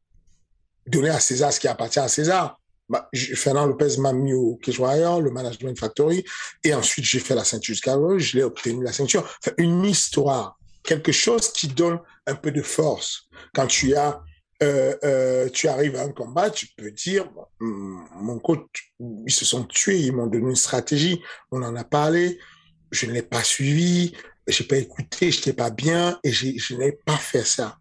[0.87, 2.59] donner à César ce qui appartient à César.
[2.89, 6.23] Bah, Fernand Lopez m'a mis au Kejoyer, le Management Factory,
[6.63, 9.23] et ensuite j'ai fait la ceinture Scaro, je l'ai obtenu la ceinture.
[9.23, 13.29] Enfin, une histoire, quelque chose qui donne un peu de force.
[13.55, 14.21] Quand tu as,
[14.63, 17.27] euh, euh, tu arrives à un combat, tu peux dire,
[17.59, 22.39] mon coach, ils se sont tués, ils m'ont donné une stratégie, on en a parlé,
[22.91, 24.15] je ne l'ai pas suivi,
[24.47, 27.79] j'ai pas écouté, je n'étais pas bien, et je n'ai pas fait ça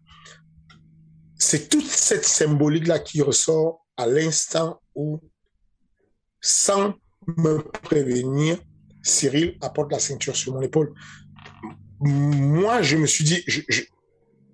[1.44, 5.20] c'est toute cette symbolique-là qui ressort à l'instant où,
[6.40, 6.94] sans
[7.36, 8.58] me prévenir,
[9.02, 10.94] Cyril apporte la ceinture sur mon épaule.
[12.00, 13.44] Moi, je me suis dit,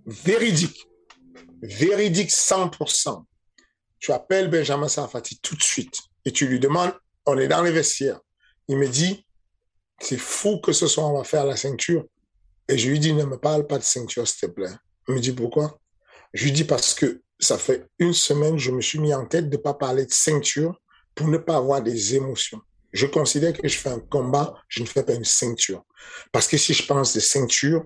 [0.04, 0.86] véridique,
[1.62, 3.24] véridique 100%.
[3.98, 6.92] Tu appelles Benjamin Safati tout de suite et tu lui demandes,
[7.26, 8.20] on est dans les vestiaires.
[8.66, 9.26] Il me dit,
[10.00, 12.04] c'est fou que ce soir on va faire la ceinture.
[12.68, 14.74] Et je lui dis, ne me parle pas de ceinture, s'il te plaît.
[15.08, 15.79] Il me dit, pourquoi?
[16.32, 19.56] Je dis parce que ça fait une semaine, je me suis mis en tête de
[19.56, 20.80] ne pas parler de ceinture
[21.14, 22.60] pour ne pas avoir des émotions.
[22.92, 25.84] Je considère que je fais un combat, je ne fais pas une ceinture.
[26.32, 27.84] Parce que si je pense de ceinture,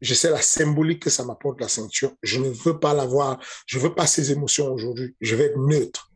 [0.00, 2.12] je sais la symbolique que ça m'apporte la ceinture.
[2.22, 3.38] Je ne veux pas l'avoir.
[3.66, 5.14] Je veux pas ces émotions aujourd'hui.
[5.20, 6.10] Je vais être neutre.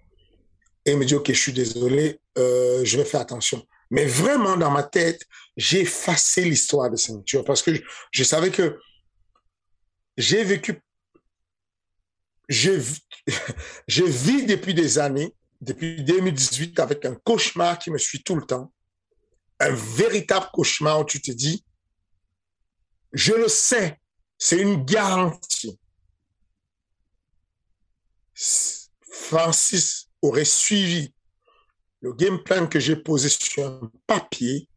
[0.85, 3.63] Et me dit, OK, je suis désolé, euh, je vais faire attention.
[3.91, 5.23] Mais vraiment, dans ma tête,
[5.57, 7.73] j'ai effacé l'histoire de ceinture parce que
[8.11, 8.79] je savais que
[10.17, 10.81] j'ai vécu
[12.51, 18.45] je, vis depuis des années, depuis 2018, avec un cauchemar qui me suit tout le
[18.45, 18.73] temps.
[19.61, 21.65] Un véritable cauchemar où tu te dis,
[23.13, 24.01] je le sais,
[24.37, 25.79] c'est une garantie.
[29.03, 31.13] Francis aurait suivi
[32.01, 34.69] le game plan que j'ai posé sur un papier.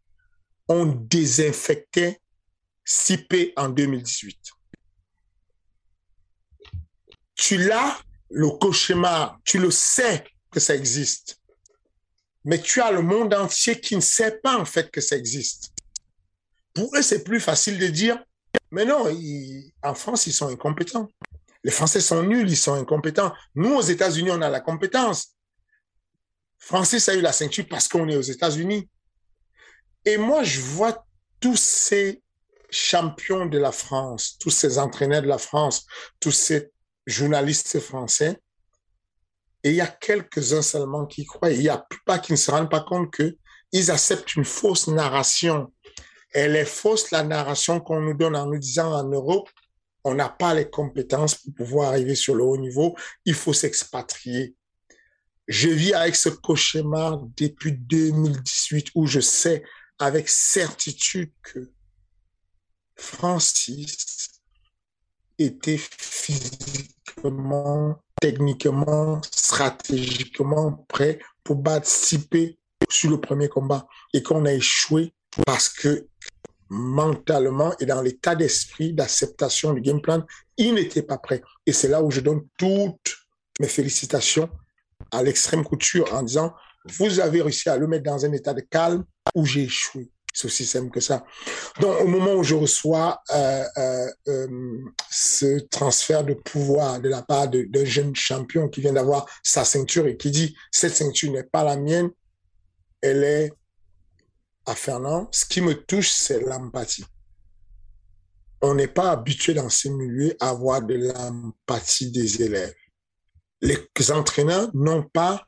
[0.67, 2.19] On désinfectait
[2.83, 4.53] CP en 2018
[7.43, 11.41] tu l'as, le cauchemar, tu le sais que ça existe.
[12.45, 15.73] Mais tu as le monde entier qui ne sait pas en fait que ça existe.
[16.73, 18.17] Pour eux, c'est plus facile de dire,
[18.71, 19.07] mais non,
[19.83, 21.09] en France, ils sont incompétents.
[21.65, 23.33] Les Français sont nuls, ils sont incompétents.
[23.55, 25.35] Nous, aux États-Unis, on a la compétence.
[26.57, 28.89] Francis a eu la ceinture parce qu'on est aux États-Unis.
[30.05, 31.05] Et moi, je vois
[31.41, 32.23] tous ces
[32.69, 35.85] champions de la France, tous ces entraîneurs de la France,
[36.21, 36.72] tous ces
[37.05, 38.39] journalistes français,
[39.63, 42.51] et il y a quelques-uns seulement qui croient, il y a pas qui ne se
[42.51, 43.37] rendent pas compte que
[43.71, 45.73] ils acceptent une fausse narration.
[46.31, 49.49] Elle est fausse, la narration qu'on nous donne en nous disant en Europe,
[50.03, 54.55] on n'a pas les compétences pour pouvoir arriver sur le haut niveau, il faut s'expatrier.
[55.47, 59.63] Je vis avec ce cauchemar depuis 2018 où je sais
[59.99, 61.71] avec certitude que
[62.95, 64.32] Francis
[65.39, 67.23] était physiquement,
[68.21, 72.57] techniquement, stratégiquement prêt pour participer
[72.89, 75.13] sur le premier combat et qu'on a échoué
[75.45, 76.07] parce que
[76.69, 80.25] mentalement et dans l'état d'esprit d'acceptation du game plan,
[80.57, 81.43] il n'était pas prêt.
[81.65, 83.17] Et c'est là où je donne toutes
[83.59, 84.49] mes félicitations
[85.11, 86.53] à l'extrême couture en disant,
[86.85, 90.09] vous avez réussi à le mettre dans un état de calme où j'ai échoué.
[90.33, 91.23] C'est aussi simple que ça.
[91.79, 94.79] Donc, au moment où je reçois euh, euh, euh,
[95.11, 100.07] ce transfert de pouvoir de la part d'un jeune champion qui vient d'avoir sa ceinture
[100.07, 102.09] et qui dit, cette ceinture n'est pas la mienne,
[103.01, 103.53] elle est
[104.65, 105.27] à Fernand.
[105.31, 107.05] Ce qui me touche, c'est l'empathie.
[108.61, 112.73] On n'est pas habitué dans ces milieux à avoir de l'empathie des élèves.
[113.61, 113.77] Les
[114.11, 115.45] entraîneurs n'ont pas,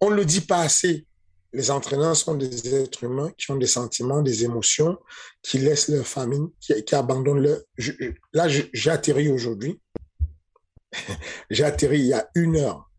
[0.00, 1.06] on ne le dit pas assez,
[1.52, 4.98] les entraîneurs sont des êtres humains qui ont des sentiments, des émotions,
[5.42, 7.58] qui laissent leur famille, qui, abandonnent leur...
[8.32, 9.80] là, j'ai atterri aujourd'hui.
[11.50, 12.90] j'ai atterri il y a une heure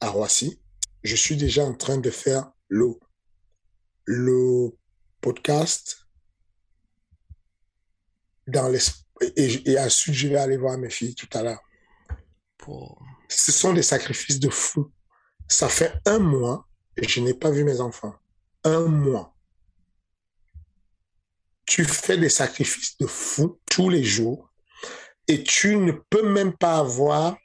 [0.00, 0.60] à Roissy.
[1.02, 2.94] Je suis déjà en train de faire le,
[4.06, 4.70] le
[5.20, 6.06] podcast
[8.46, 8.80] dans les,
[9.36, 11.60] et, et ensuite je vais aller voir mes filles tout à l'heure.
[13.28, 14.90] Ce sont des sacrifices de fou.
[15.48, 18.14] Ça fait un mois je n'ai pas vu mes enfants.
[18.64, 19.34] Un mois.
[21.66, 24.52] Tu fais des sacrifices de fou tous les jours
[25.26, 27.36] et tu ne peux même pas avoir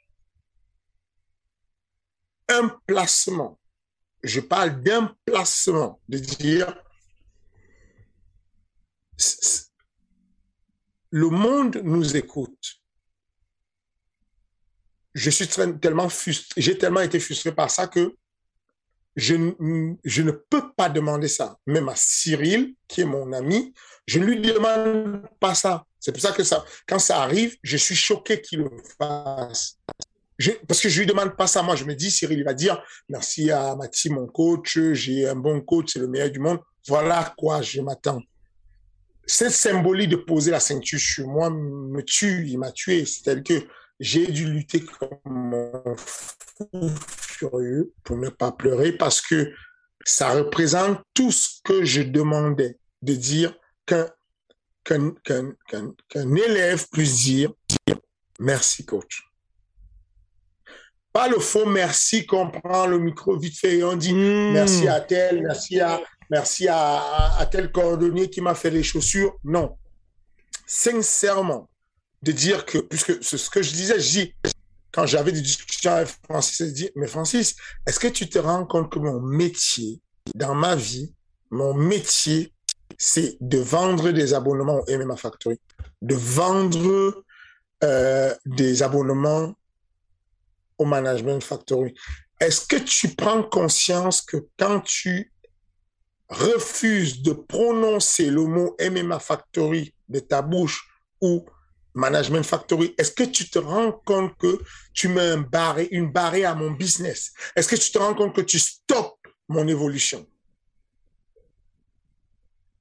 [2.48, 3.58] un placement.
[4.22, 6.74] Je parle d'un placement, de dire
[11.10, 12.76] le monde nous écoute.
[15.14, 18.16] Je suis tellement frustré, j'ai tellement été frustré par ça que
[19.16, 21.58] je, ne peux pas demander ça.
[21.66, 23.74] Même à Cyril, qui est mon ami,
[24.06, 25.84] je ne lui demande pas ça.
[25.98, 29.78] C'est pour ça que ça, quand ça arrive, je suis choqué qu'il le fasse.
[30.66, 31.62] parce que je lui demande pas ça.
[31.62, 35.36] Moi, je me dis, Cyril, il va dire, merci à Mathis, mon coach, j'ai un
[35.36, 36.60] bon coach, c'est le meilleur du monde.
[36.88, 38.22] Voilà quoi je m'attends.
[39.26, 43.04] Cette symbolique de poser la ceinture sur moi me tue, il m'a tué.
[43.04, 43.66] C'est-à-dire que
[44.00, 49.52] j'ai dû lutter comme un fou furieux pour ne pas pleurer parce que
[50.04, 54.08] ça représente tout ce que je demandais de dire qu'un
[56.34, 57.52] élève puisse dire
[58.38, 59.22] merci coach.
[61.12, 64.52] Pas le faux merci qu'on prend le micro vite fait et on dit hmm.
[64.52, 69.36] merci à tel, merci à, merci à, à tel coordonnier qui m'a fait les chaussures.
[69.44, 69.76] Non.
[70.66, 71.68] Sincèrement,
[72.22, 74.34] de dire que, puisque ce que je disais, dis,
[74.92, 77.56] quand j'avais des discussions avec Francis, je dis, mais Francis,
[77.86, 80.00] est-ce que tu te rends compte que mon métier,
[80.34, 81.14] dans ma vie,
[81.50, 82.52] mon métier,
[82.98, 85.58] c'est de vendre des abonnements au MMA Factory,
[86.02, 87.24] de vendre
[87.82, 89.54] euh, des abonnements
[90.76, 91.94] au Management Factory.
[92.40, 95.32] Est-ce que tu prends conscience que quand tu
[96.28, 100.88] refuses de prononcer le mot MMA Factory de ta bouche
[101.20, 101.44] ou
[101.94, 104.60] Management Factory, est-ce que tu te rends compte que
[104.92, 107.32] tu mets un barré, une barrée à mon business?
[107.56, 110.26] Est-ce que tu te rends compte que tu stoppes mon évolution?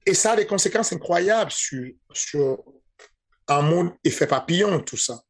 [0.05, 2.63] Et ça a des conséquences incroyables sur, sur
[3.47, 5.21] un monde effet papillon, tout ça.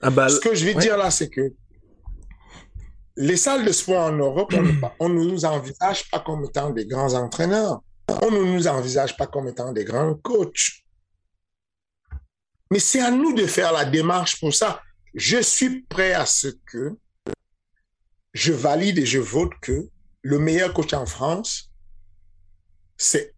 [0.00, 1.52] Ah bah, Ce que je vais dire là, c'est que
[3.16, 4.52] les salles de sport en Europe,
[5.00, 7.80] on, ne nous envisage pas comme étant des grands entraîneurs.
[8.22, 10.85] On ne nous envisage pas comme étant des grands coachs.
[12.70, 14.82] Mais c'est à nous de faire la démarche pour ça.
[15.14, 16.96] Je suis prêt à ce que
[18.34, 19.88] je valide et je vote que
[20.22, 21.70] le meilleur coach en France,
[22.96, 23.34] c'est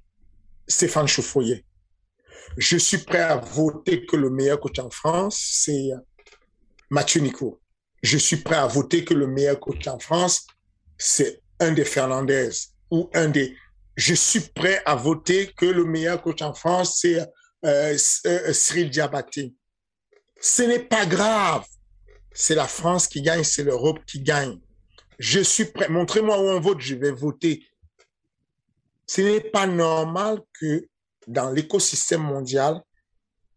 [0.66, 1.64] Stéphane Chauffoyer.
[2.56, 5.90] Je suis prêt à voter que le meilleur coach en France, c'est
[6.90, 7.60] Mathieu Nico.
[8.02, 10.46] Je suis prêt à voter que le meilleur coach en France,
[10.96, 12.50] c'est un des Fernandez
[12.90, 13.56] ou un des.
[13.96, 17.20] Je suis prêt à voter que le meilleur coach en France, c'est
[17.64, 19.54] euh, euh, Cyril Diabaté.
[20.40, 21.64] Ce n'est pas grave.
[22.32, 24.58] C'est la France qui gagne, c'est l'Europe qui gagne.
[25.18, 25.88] Je suis prêt.
[25.88, 27.66] Montrez-moi où on vote, je vais voter.
[29.06, 30.86] ce n'est pas normal que
[31.26, 32.80] dans l'écosystème mondial,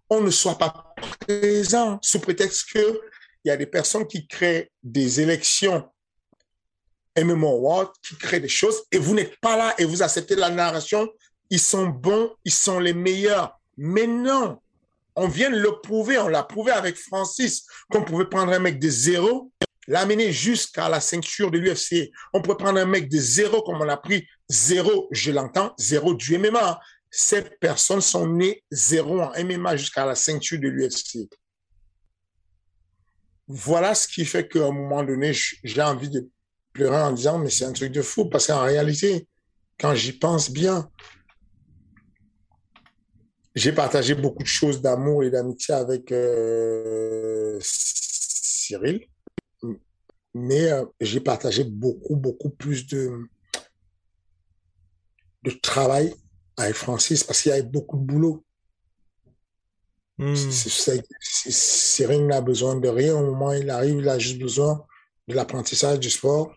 [0.10, 3.00] on ne soit pas présent sous prétexte qu'il
[3.46, 5.90] y a des personnes qui créent des élections
[7.18, 10.50] MMO World, qui créent des choses, et vous n'êtes pas là et vous acceptez la
[10.50, 11.10] narration,
[11.50, 13.61] ils sont bons, ils sont les meilleurs.
[13.84, 14.60] Mais non,
[15.16, 18.78] on vient de le prouver, on l'a prouvé avec Francis, qu'on pouvait prendre un mec
[18.78, 19.52] de zéro,
[19.88, 22.12] l'amener jusqu'à la ceinture de l'UFC.
[22.32, 26.14] On pouvait prendre un mec de zéro, comme on a pris zéro, je l'entends, zéro
[26.14, 26.80] du MMA.
[27.10, 31.28] Ces personnes sont nées zéro en MMA jusqu'à la ceinture de l'UFC.
[33.48, 36.30] Voilà ce qui fait qu'à un moment donné, j'ai envie de
[36.72, 39.28] pleurer en disant, mais c'est un truc de fou, parce qu'en réalité,
[39.80, 40.88] quand j'y pense bien,
[43.56, 49.08] j'ai partagé beaucoup de choses d'amour et d'amitié avec euh, Cyril,
[50.34, 53.12] mais euh, j'ai partagé beaucoup, beaucoup plus de,
[55.44, 56.14] de travail
[56.58, 58.46] avec Francis parce qu'il y avait beaucoup de boulot.
[60.18, 60.36] Hmm.
[60.36, 63.16] Cyril n'a besoin de rien.
[63.16, 64.86] Au moment où il arrive, il a juste besoin
[65.28, 66.56] de l'apprentissage du sport,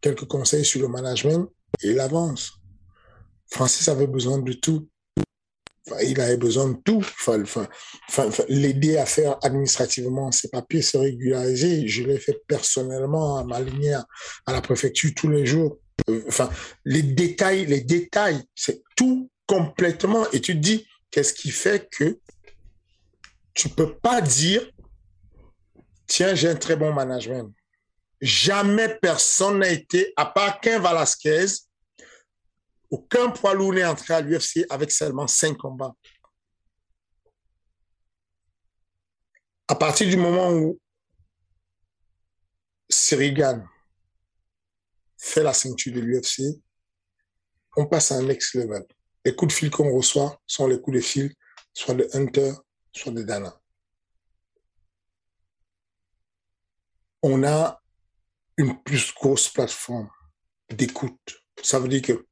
[0.00, 1.48] quelques conseils sur le management
[1.82, 2.52] et il avance.
[3.46, 4.88] Francis avait besoin de tout
[6.02, 7.04] il avait besoin de tout.
[8.48, 11.88] L'aider à faire administrativement ses papiers, se régulariser.
[11.88, 13.98] Je l'ai fait personnellement à ma ligne
[14.46, 15.78] à la préfecture tous les jours.
[16.08, 16.50] Euh, enfin,
[16.84, 20.24] les détails, les détails, c'est tout complètement.
[20.32, 22.18] Et tu te dis, qu'est-ce qui fait que
[23.54, 24.68] tu peux pas dire,
[26.06, 27.52] tiens, j'ai un très bon management.
[28.20, 31.46] Jamais personne n'a été, à part qu'un Valasquez,
[32.92, 35.94] aucun poids lourd n'est entré à l'UFC avec seulement cinq combats.
[39.66, 40.78] À partir du moment où
[42.90, 43.66] Sirigan
[45.16, 46.42] fait la ceinture de l'UFC,
[47.76, 48.84] on passe à un next level.
[49.24, 51.34] Les coups de fil qu'on reçoit sont les coups de fil
[51.72, 52.52] soit de Hunter,
[52.92, 53.58] soit de Dana.
[57.22, 57.80] On a
[58.58, 60.10] une plus grosse plateforme
[60.68, 61.42] d'écoute.
[61.62, 62.26] Ça veut dire que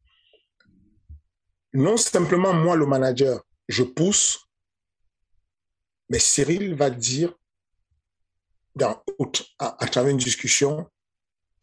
[1.72, 4.48] non simplement moi, le manager, je pousse,
[6.08, 7.32] mais Cyril va dire,
[8.74, 9.02] dans,
[9.58, 10.88] à, travers une discussion,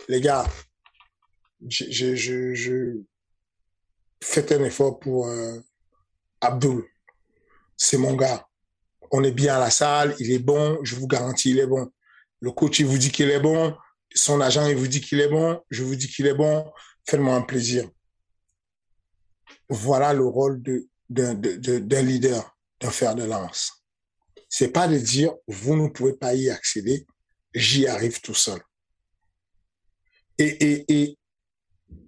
[0.07, 0.45] les gars,
[1.67, 3.01] je, je, je,
[4.23, 5.59] faites un effort pour euh,
[6.41, 6.85] Abdul.
[7.75, 8.47] C'est mon gars.
[9.11, 11.91] On est bien à la salle, il est bon, je vous garantis, il est bon.
[12.41, 13.75] Le coach, il vous dit qu'il est bon,
[14.13, 16.71] son agent, il vous dit qu'il est bon, je vous dis qu'il est bon,
[17.05, 17.89] faites-moi un plaisir.
[19.69, 20.61] Voilà le rôle
[21.09, 23.83] d'un de, leader, d'un fer de lance.
[24.49, 27.05] C'est pas de dire, vous ne pouvez pas y accéder,
[27.53, 28.61] j'y arrive tout seul.
[30.37, 31.17] Et, et, et,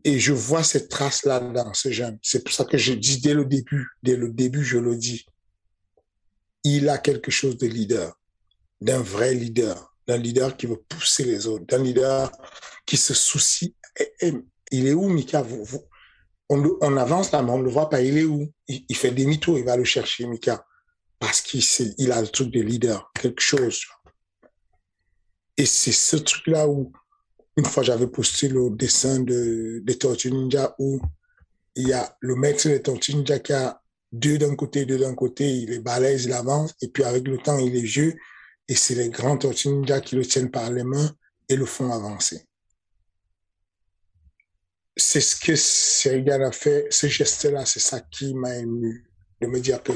[0.04, 2.18] et je vois cette trace-là dans ce jeune.
[2.22, 5.26] C'est pour ça que je dis dès le début, dès le début, je le dis.
[6.64, 8.20] Il a quelque chose de leader,
[8.82, 12.32] d'un vrai leader, d'un leader qui veut pousser les autres, d'un leader
[12.86, 13.76] qui se soucie.
[14.22, 15.42] il est où, Mika?
[15.42, 15.84] Vous,
[16.50, 18.02] on, avance là, mais on ne le voit pas.
[18.02, 18.52] Il est où?
[18.68, 20.66] Il, fait demi-tour, il va le chercher, Mika.
[21.20, 21.62] Parce qu'il
[21.98, 23.82] il a le truc de leader, quelque chose.
[25.58, 26.92] Et c'est ce truc-là où,
[27.58, 31.00] une fois, j'avais posté le dessin de, des Tortues Ninja où
[31.76, 33.82] il y a le maître des Tortues Ninja qui a
[34.12, 37.38] deux d'un côté, deux d'un côté, il est balèze, il avance, et puis avec le
[37.38, 38.16] temps, il est vieux,
[38.68, 41.12] et c'est les grands Tortues Ninja qui le tiennent par les mains
[41.48, 42.49] et le font avancer
[45.00, 49.06] c'est ce que Serigan a fait, ce geste-là, c'est ça qui m'a ému,
[49.42, 49.94] de me dire que,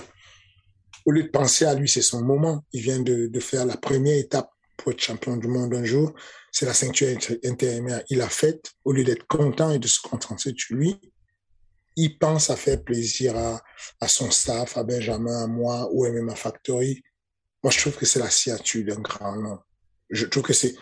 [1.05, 2.65] au lieu de penser à lui, c'est son moment.
[2.71, 6.13] Il vient de, de, faire la première étape pour être champion du monde un jour.
[6.51, 7.09] C'est la ceinture
[7.43, 8.03] intérimaire.
[8.09, 10.99] Il a fait, au lieu d'être content et de se concentrer sur lui,
[11.95, 13.61] il pense à faire plaisir à,
[13.99, 17.03] à son staff, à Benjamin, à moi, ou même à Factory.
[17.63, 19.59] Moi, je trouve que c'est la signature d'un grand nom.
[20.09, 20.73] Je trouve que c'est,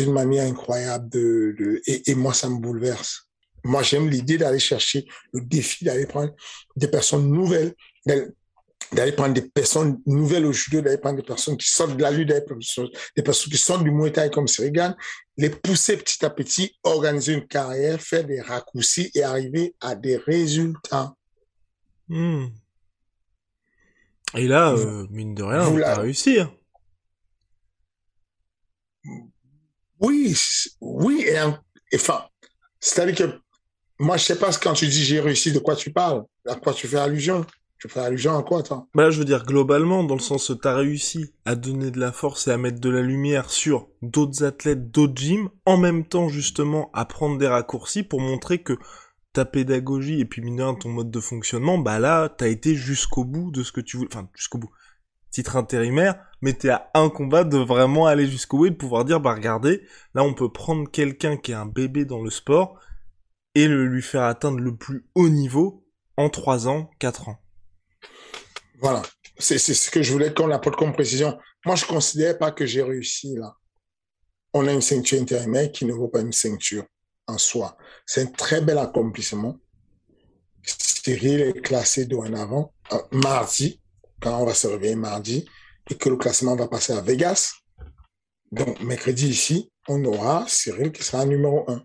[0.00, 3.25] une manière incroyable de, et moi, ça me bouleverse
[3.66, 6.32] moi, j'aime l'idée d'aller chercher le défi, d'aller prendre
[6.76, 7.74] des personnes nouvelles,
[8.92, 12.10] d'aller prendre des personnes nouvelles au judo, d'aller prendre des personnes qui sortent de la
[12.10, 14.94] lutte, des personnes qui sortent du Muay Thai comme Serigan,
[15.36, 20.16] les pousser petit à petit, organiser une carrière, faire des raccourcis et arriver à des
[20.16, 21.14] résultats.
[22.08, 22.46] Hmm.
[24.34, 26.52] Et là, euh, mine de rien, on va réussir.
[29.98, 30.36] Oui,
[30.80, 31.38] oui, et,
[31.94, 32.26] enfin,
[32.80, 33.45] c'est-à-dire que
[33.98, 36.72] moi, je sais pas quand tu dis j'ai réussi, de quoi tu parles, à quoi
[36.72, 37.44] tu fais allusion.
[37.78, 38.86] Tu fais allusion à quoi, toi?
[38.94, 42.48] Bah, je veux dire globalement, dans le sens t'as réussi à donner de la force
[42.48, 46.90] et à mettre de la lumière sur d'autres athlètes, d'autres gyms, en même temps justement
[46.94, 48.78] à prendre des raccourcis pour montrer que
[49.34, 53.50] ta pédagogie et puis mine ton mode de fonctionnement, bah là, t'as été jusqu'au bout
[53.50, 54.70] de ce que tu voulais, enfin jusqu'au bout,
[55.30, 59.04] titre intérimaire, mais t'es à un combat de vraiment aller jusqu'au bout et de pouvoir
[59.04, 59.82] dire, bah regardez,
[60.14, 62.80] là on peut prendre quelqu'un qui est un bébé dans le sport
[63.56, 65.82] et le lui faire atteindre le plus haut niveau
[66.18, 67.38] en 3 ans, 4 ans.
[68.82, 69.00] Voilà,
[69.38, 71.38] c'est ce que je voulais qu'on apporte comme précision.
[71.64, 73.56] Moi, je considère pas que j'ai réussi là.
[74.52, 76.84] On a une ceinture intérimaire qui ne vaut pas une ceinture
[77.26, 77.78] en soi.
[78.04, 79.56] C'est un très bel accomplissement.
[80.62, 83.80] Cyril est classé dorénavant euh, mardi,
[84.20, 85.48] quand on va se réveiller mardi,
[85.90, 87.54] et que le classement va passer à Vegas.
[88.52, 91.82] Donc, mercredi ici, on aura Cyril qui sera numéro un.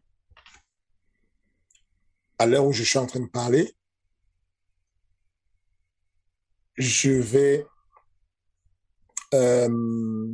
[2.42, 3.72] À l'heure où je suis en train de parler,
[6.76, 7.68] je vais,
[9.36, 10.28] euh,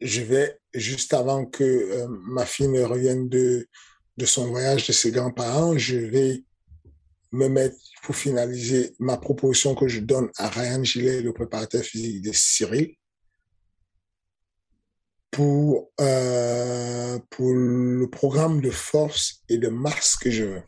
[0.00, 3.68] je vais, juste avant que euh, ma fille ne revienne de,
[4.16, 6.42] de son voyage de ses grands-parents, je vais
[7.30, 12.22] me mettre pour finaliser ma proposition que je donne à Ryan Gillet, le préparateur physique
[12.22, 12.96] de Cyril,
[15.30, 20.62] pour, euh, pour le programme de force et de masse que je veux.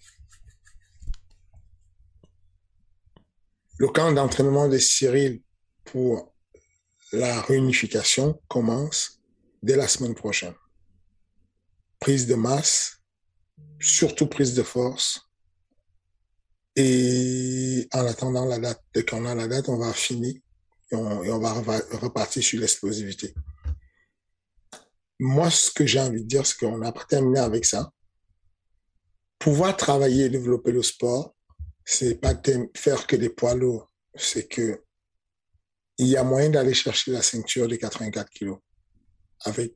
[3.80, 5.40] Le camp d'entraînement de Cyril
[5.86, 6.34] pour
[7.12, 9.22] la réunification commence
[9.62, 10.52] dès la semaine prochaine.
[11.98, 13.00] Prise de masse,
[13.80, 15.30] surtout prise de force,
[16.76, 20.34] et en attendant la date, dès qu'on a la date, on va finir
[20.92, 21.54] et on, va
[22.02, 23.32] repartir sur l'explosivité.
[25.18, 27.90] Moi, ce que j'ai envie de dire, c'est qu'on pas terminé avec ça.
[29.38, 31.34] Pouvoir travailler et développer le sport,
[31.90, 32.34] c'est pas
[32.74, 33.90] faire que des poids lourds.
[34.14, 34.82] C'est que
[35.98, 38.58] il y a moyen d'aller chercher la ceinture de 84 kilos
[39.44, 39.74] avec.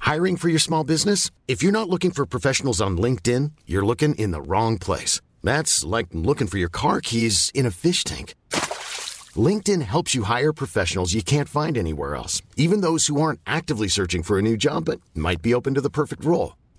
[0.00, 1.30] Hiring for your small business?
[1.46, 5.20] If you're not looking for professionals on LinkedIn, you're looking in the wrong place.
[5.44, 8.34] That's like looking for your car keys in a fish tank.
[9.36, 13.88] LinkedIn helps you hire professionals you can't find anywhere else, even those who aren't actively
[13.88, 16.54] searching for a new job but might be open to the perfect role.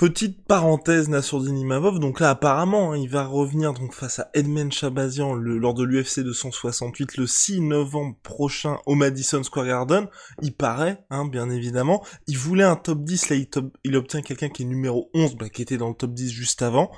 [0.00, 4.70] Petite parenthèse Nassourdine Imavov, donc là apparemment hein, il va revenir donc face à Edmond
[4.70, 10.08] Chabazian lors de l'UFC 268 le 6 novembre prochain au Madison Square Garden.
[10.40, 13.36] Il paraît, hein, bien évidemment, il voulait un top 10, là
[13.84, 16.62] il, obtient quelqu'un qui est numéro 11, bah, qui était dans le top 10 juste
[16.62, 16.90] avant.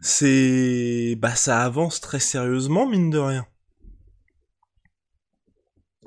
[0.00, 1.16] C'est...
[1.18, 3.44] bah ça avance très sérieusement mine de rien.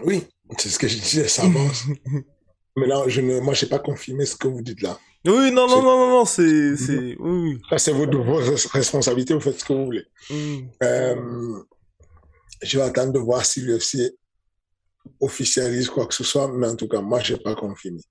[0.05, 0.23] Oui,
[0.57, 1.83] c'est ce que je disais, ça avance.
[2.77, 4.97] Mais là, je ne, moi, j'ai pas confirmé ce que vous dites là.
[5.23, 8.17] Oui, non, non, non, non, non, c'est, c'est, oui, Ça, c'est votre,
[8.73, 10.05] responsabilité, vous faites ce que vous voulez.
[10.31, 10.59] Mm.
[10.81, 11.63] Euh,
[12.63, 14.15] je vais attendre de voir si l'UFC
[15.19, 18.01] officialise quoi que ce soit, mais en tout cas, moi, j'ai pas confirmé.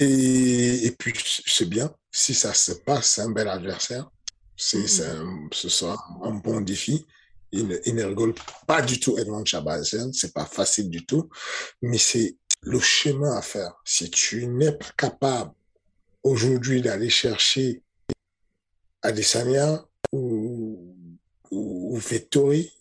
[0.00, 1.12] Et, et puis,
[1.46, 1.92] c'est bien.
[2.10, 4.10] Si ça se passe, c'est un bel adversaire.
[4.56, 5.50] C'est, mm.
[5.52, 7.06] ce sera un bon défi.
[7.52, 8.34] Il, il ne rigole
[8.66, 10.12] pas du tout Edmond Chabazian.
[10.12, 11.28] C'est pas facile du tout,
[11.80, 13.72] mais c'est le chemin à faire.
[13.84, 15.52] Si tu n'es pas capable
[16.22, 17.82] aujourd'hui d'aller chercher
[19.02, 20.96] Adesanya ou,
[21.50, 22.72] ou, Vettori,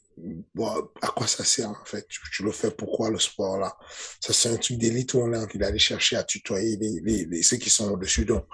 [0.55, 2.07] bon, à quoi ça sert en fait?
[2.07, 3.77] Tu, le fais pourquoi le sport là?
[4.19, 7.43] Ça c'est un truc d'élite où on a envie d'aller chercher à tutoyer les, les,
[7.43, 8.25] ceux qui sont au-dessus.
[8.25, 8.45] Donc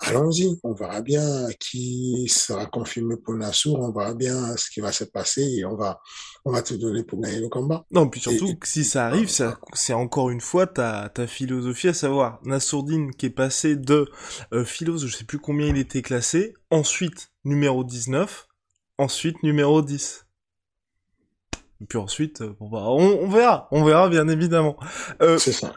[0.00, 4.92] allons-y, on verra bien qui sera confirmé pour Nassour, on verra bien ce qui va
[4.92, 6.00] se passer et on va,
[6.44, 7.84] on va te donner pour gagner le combat.
[7.90, 11.88] Non, puis surtout que si ça arrive, ça, c'est encore une fois ta, ta philosophie
[11.88, 14.08] à savoir Nassourdine qui est passé de
[14.52, 18.48] euh, je sais plus combien il était classé, ensuite numéro 19,
[18.98, 20.26] ensuite numéro 10.
[21.82, 24.76] Et puis ensuite, euh, bah, on, on, verra, on verra bien évidemment.
[25.22, 25.74] Euh, c'est ça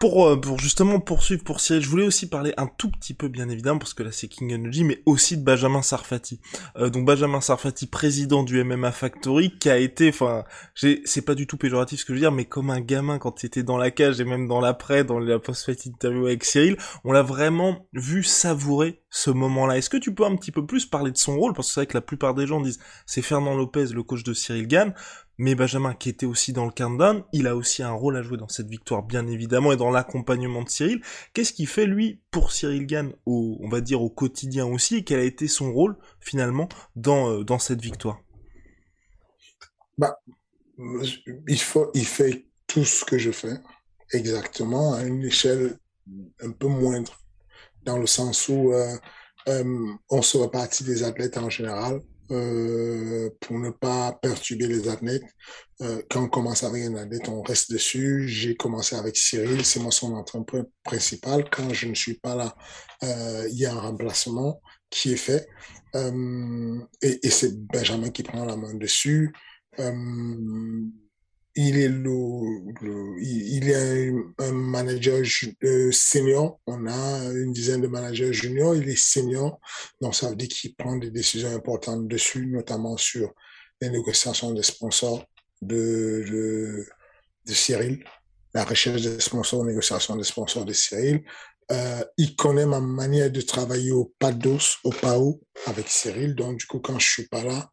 [0.00, 3.28] pour, euh, pour justement poursuivre pour Cyril, je voulais aussi parler un tout petit peu,
[3.28, 6.40] bien évidemment, parce que là c'est King Energy, mais aussi de Benjamin Sarfati.
[6.76, 10.44] Euh, donc Benjamin Sarfati, président du MMA Factory, qui a été, enfin,
[10.74, 13.42] c'est pas du tout péjoratif ce que je veux dire, mais comme un gamin quand
[13.42, 16.78] il était dans la cage et même dans l'après, dans la post-fight interview avec Cyril,
[17.04, 19.76] on l'a vraiment vu savourer ce moment-là.
[19.76, 21.52] Est-ce que tu peux un petit peu plus parler de son rôle?
[21.52, 24.22] Parce que c'est vrai que la plupart des gens disent c'est Fernand Lopez, le coach
[24.22, 24.94] de Cyril Gann,
[25.36, 28.36] mais Benjamin qui était aussi dans le countdown, il a aussi un rôle à jouer
[28.36, 31.02] dans cette victoire bien évidemment et dans l'accompagnement de Cyril.
[31.34, 34.96] Qu'est-ce qu'il fait lui pour Cyril Gann au, on va dire au quotidien aussi?
[34.96, 38.20] Et quel a été son rôle finalement dans, euh, dans cette victoire?
[39.98, 40.18] Bah,
[41.48, 43.58] il, fait tout ce que je fais
[44.12, 45.78] exactement à une échelle
[46.40, 47.19] un peu moindre
[47.84, 48.96] dans le sens où euh,
[49.48, 52.00] euh, on se repartit des athlètes en général
[52.30, 55.24] euh, pour ne pas perturber les athlètes.
[55.80, 58.28] Euh, quand on commence avec un athlète, on reste dessus.
[58.28, 60.46] J'ai commencé avec Cyril, c'est moi son entraîneur
[60.84, 61.48] principal.
[61.50, 62.54] Quand je ne suis pas là,
[63.02, 64.60] euh, il y a un remplacement
[64.90, 65.48] qui est fait.
[67.02, 69.32] Et, et c'est Benjamin qui prend la main dessus.
[71.56, 75.20] Il est le, il est un, manager
[75.64, 76.60] euh, senior.
[76.66, 78.76] On a une dizaine de managers juniors.
[78.76, 79.58] Il est senior.
[80.00, 83.32] Donc, ça veut dire qu'il prend des décisions importantes dessus, notamment sur
[83.80, 85.24] les négociations des sponsors
[85.60, 86.86] de,
[87.46, 88.04] de, Cyril,
[88.54, 91.24] la recherche des sponsors, négociation des sponsors de Cyril.
[91.72, 96.34] Euh, il connaît ma manière de travailler au pas d'os, au PAO avec Cyril.
[96.34, 97.70] Donc, du coup, quand je suis pas là,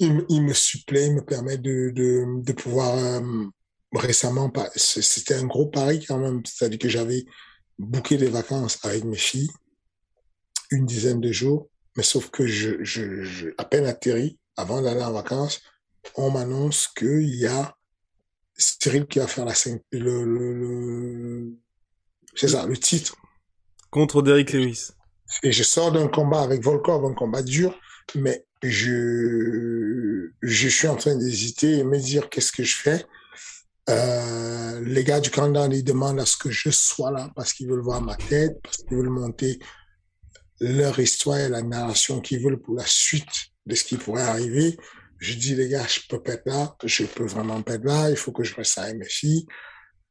[0.00, 3.44] il, me supplée, il me permet de, de, de pouvoir euh,
[3.92, 7.24] récemment, c'était un gros pari quand même, c'est-à-dire que j'avais
[7.78, 9.50] booké des vacances avec mes filles,
[10.70, 15.02] une dizaine de jours, mais sauf que je, je, je à peine atterri, avant d'aller
[15.02, 15.60] en vacances,
[16.16, 17.74] on m'annonce qu'il y a
[18.56, 19.54] Cyril qui va faire la
[19.92, 21.52] le, le, le
[22.34, 23.16] c'est ça, le titre.
[23.90, 24.90] Contre Derrick Lewis.
[25.42, 27.78] Et je sors d'un combat avec Volkov, un combat dur,
[28.14, 33.04] mais je, je suis en train d'hésiter et me dire qu'est-ce que je fais.
[33.88, 37.68] Euh, les gars du countdown, ils demandent à ce que je sois là parce qu'ils
[37.68, 39.58] veulent voir ma tête, parce qu'ils veulent monter
[40.60, 44.76] leur histoire et la narration qu'ils veulent pour la suite de ce qui pourrait arriver.
[45.18, 48.10] Je dis, les gars, je peux pas être là, je peux vraiment pas être là,
[48.10, 49.46] il faut que je reste à MFI.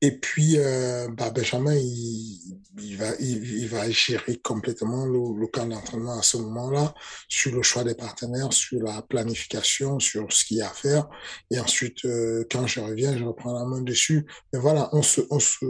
[0.02, 5.48] Et puis, euh, bah, Benjamin, il, il, va, il, il, va gérer complètement le, le
[5.48, 6.94] camp d'entraînement à ce moment-là,
[7.28, 11.10] sur le choix des partenaires, sur la planification, sur ce qu'il y a à faire.
[11.52, 14.26] Et ensuite, euh, quand je reviens, je reprends la main dessus.
[14.54, 15.66] Mais voilà, on se, on se,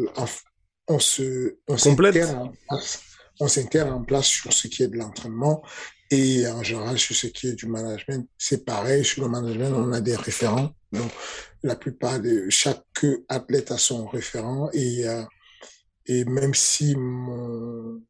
[0.88, 3.02] on se, on s'intègre en place,
[3.40, 5.64] on s'intègre en place sur ce qui est de l'entraînement
[6.12, 9.06] et en général, sur ce qui est du management, c'est pareil.
[9.06, 10.74] Sur le management, on a des référents.
[10.92, 11.12] Donc,
[11.64, 15.24] la plupart de chaque athlète a son référent et euh,
[16.06, 18.02] et même si mon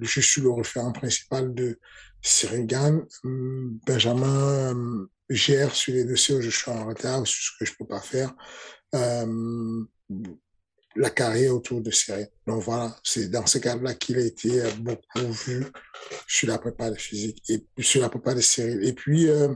[0.00, 1.78] je suis le référent principal de
[2.22, 7.64] Sirigan, Benjamin euh, gère sur les dossiers où je suis en retard, sur ce que
[7.64, 8.32] je peux pas faire.
[8.94, 9.84] Euh,
[11.00, 12.28] la carrière autour de Cyril.
[12.46, 15.64] Donc voilà, c'est dans ce cadre-là qu'il a été euh, beaucoup vu
[16.26, 18.84] sur la prépa de physique et sur la prépa de Cyril.
[18.84, 19.54] Et puis, euh,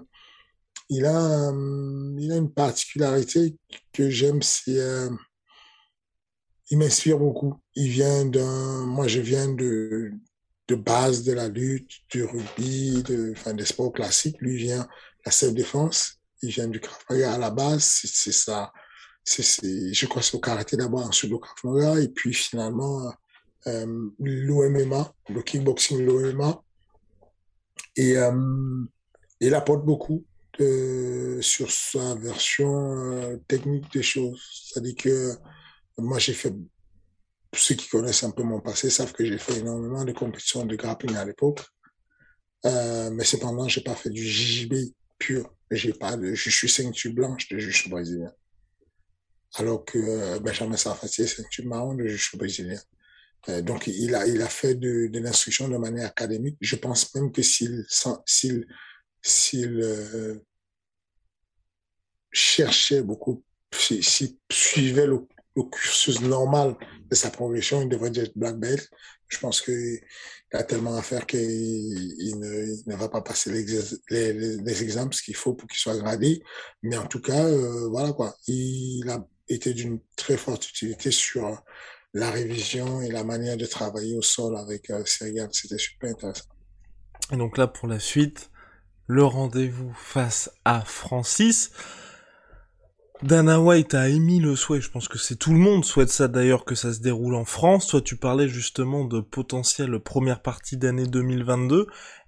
[0.89, 3.57] il, a, euh, il a une particularité
[3.93, 5.11] que j'aime, c'est euh,
[6.71, 7.55] il m'inspire beaucoup.
[7.75, 10.13] Il vient d'un, moi je viens de,
[10.69, 14.41] de base de la lutte, du rugby, de, enfin des sports classiques.
[14.41, 14.89] Lui vient de
[15.27, 16.21] la self-défense.
[16.41, 17.85] Il vient du Krav à la base.
[17.85, 18.73] C'est ça
[19.25, 23.13] c'est, je crois c'est au karaté d'abord, ensuite au Krav et puis finalement
[23.67, 26.63] euh, l'OMMA, le kickboxing, l'OMMA.
[27.97, 28.85] Et euh,
[29.41, 30.25] il apporte beaucoup
[31.41, 34.41] sur sa version euh, technique des choses.
[34.53, 35.33] C'est-à-dire que
[35.99, 36.55] moi, j'ai fait,
[37.55, 40.77] ceux qui connaissent un peu mon passé savent que j'ai fait énormément de compétitions de
[40.77, 41.63] grappling à l'époque.
[42.67, 44.75] Euh, mais cependant, j'ai pas fait du JJB
[45.19, 45.51] pur.
[45.99, 48.33] Pas je suis ceinture blanche de juge brésilien
[49.55, 52.81] alors que euh, Benjamin Sarfati, c'est une marron de juge brésilien.
[53.49, 56.57] Euh, donc, il a, il a fait de, de l'instruction de manière académique.
[56.61, 57.85] Je pense même que s'il,
[58.27, 58.67] s'il,
[59.23, 60.41] s'il euh,
[62.33, 65.27] cherchait beaucoup, s'il suivait le,
[65.57, 66.77] le, cursus normal
[67.11, 68.89] de sa progression, il devrait être black belt.
[69.29, 70.01] Je pense qu'il
[70.53, 73.65] a tellement à faire qu'il il ne, il ne va pas passer les,
[74.11, 76.43] les, les examens, qu'il faut pour qu'il soit gradé.
[76.83, 78.35] Mais en tout cas, euh, voilà quoi.
[78.47, 81.63] Il a était d'une très forte utilité sur
[82.15, 86.45] la révision et la manière de travailler au sol avec euh, C'était super intéressant.
[87.33, 88.51] Et donc là, pour la suite,
[89.07, 91.73] le rendez-vous face à Francis.
[93.23, 96.29] Dana White a émis le souhait, je pense que c'est tout le monde souhaite ça
[96.29, 97.87] d'ailleurs que ça se déroule en France.
[97.87, 101.87] Toi tu parlais justement de potentielle première partie d'année 2022.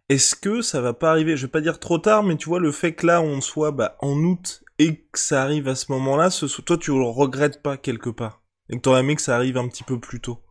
[0.08, 2.60] Est-ce que ça va pas arriver, je vais pas dire trop tard, mais tu vois
[2.60, 5.90] le fait que là on soit bah, en août et que ça arrive à ce
[5.92, 9.36] moment-là, ce, toi tu le regrettes pas quelque part et que t'aurais aimé que ça
[9.36, 10.42] arrive un petit peu plus tôt.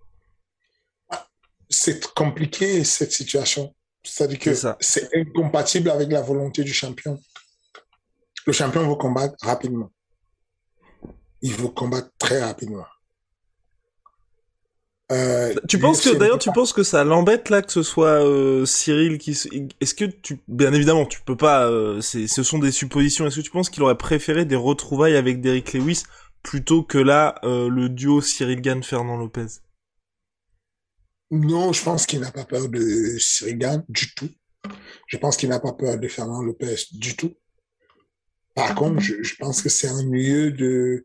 [1.70, 3.74] c'est compliqué cette situation.
[4.04, 7.20] C'est-à-dire que c'est incompatible avec la volonté du champion.
[8.46, 9.92] Le champion veut combattre rapidement.
[11.42, 12.86] Il veut combattre très rapidement.
[15.12, 18.66] Euh, tu penses que d'ailleurs tu penses que ça l'embête là que ce soit euh,
[18.66, 19.38] Cyril qui
[19.80, 23.36] est-ce que tu bien évidemment tu peux pas euh, c'est ce sont des suppositions est-ce
[23.36, 26.06] que tu penses qu'il aurait préféré des retrouvailles avec Derrick Lewis
[26.42, 29.46] plutôt que là le duo Cyril Gann Fernand Lopez?
[31.30, 34.30] Non, je pense qu'il n'a pas peur de Cyril Gann du tout.
[35.06, 37.36] Je pense qu'il n'a pas peur de Fernand Lopez du tout.
[38.56, 41.04] Par contre, je, je pense que c'est ennuyeux de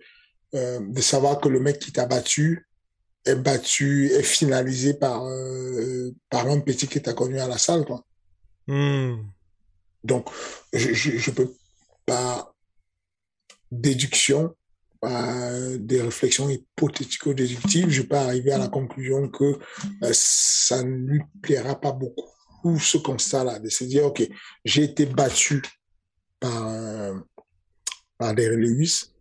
[0.53, 2.67] de savoir que le mec qui t'a battu
[3.27, 7.85] est battu, est finalisé par, euh, par un petit qui t'a connu à la salle,
[7.85, 8.05] quoi.
[8.66, 9.16] Hmm.
[10.05, 10.31] Donc,
[10.73, 11.53] je, je, je, peux
[12.07, 12.55] pas
[13.71, 14.55] déduction,
[15.79, 19.59] des réflexions hypothético-déductives, je peux arriver à la conclusion que
[20.03, 24.23] euh, ça ne lui plaira pas beaucoup ce constat-là, de se dire, OK,
[24.64, 25.62] j'ai été battu
[26.39, 27.14] par, euh,
[28.18, 29.12] par des Lewis,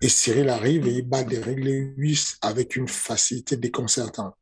[0.00, 4.36] et Cyril arrive et il bat des règles 8 avec une facilité déconcertante.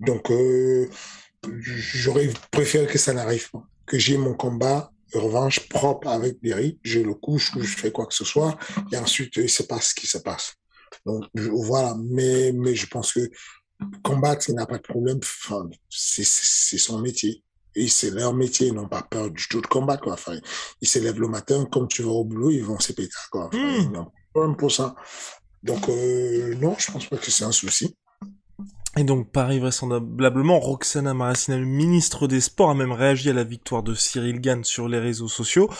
[0.00, 0.88] Donc, euh,
[1.60, 3.66] j'aurais préféré que ça n'arrive pas.
[3.86, 6.78] Que j'ai mon combat, revanche, propre avec Derrick.
[6.82, 8.56] Je le couche ou je fais quoi que ce soit.
[8.92, 10.54] Et ensuite, il se passe ce qui se passe.
[11.04, 11.94] Donc, voilà.
[12.02, 13.30] Mais, mais je pense que
[14.02, 15.18] combattre, il n'a pas de problème.
[15.22, 17.42] Enfin, c'est son métier.
[17.78, 20.14] Et c'est leur métier, ils n'ont pas peur du tout de combattre, quoi.
[20.14, 20.36] Enfin,
[20.80, 23.46] ils se lèvent le matin, comme tu vas au boulot, ils vont se péter, quoi.
[23.46, 23.80] Enfin, hmm.
[23.80, 24.94] Ils n'ont pas pour ça.
[25.62, 27.96] Donc, euh, non, je pense pas que c'est un souci.
[28.96, 33.44] Et donc, pareil, vraisemblablement, Roxana Maracina, le ministre des Sports, a même réagi à la
[33.44, 35.70] victoire de Cyril Gann sur les réseaux sociaux.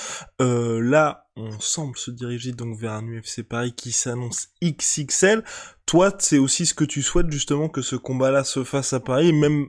[0.40, 5.42] Euh, là, on semble se diriger donc vers un UFC Paris qui s'annonce XXL.
[5.86, 9.32] Toi, c'est aussi ce que tu souhaites, justement, que ce combat-là se fasse à Paris,
[9.32, 9.68] même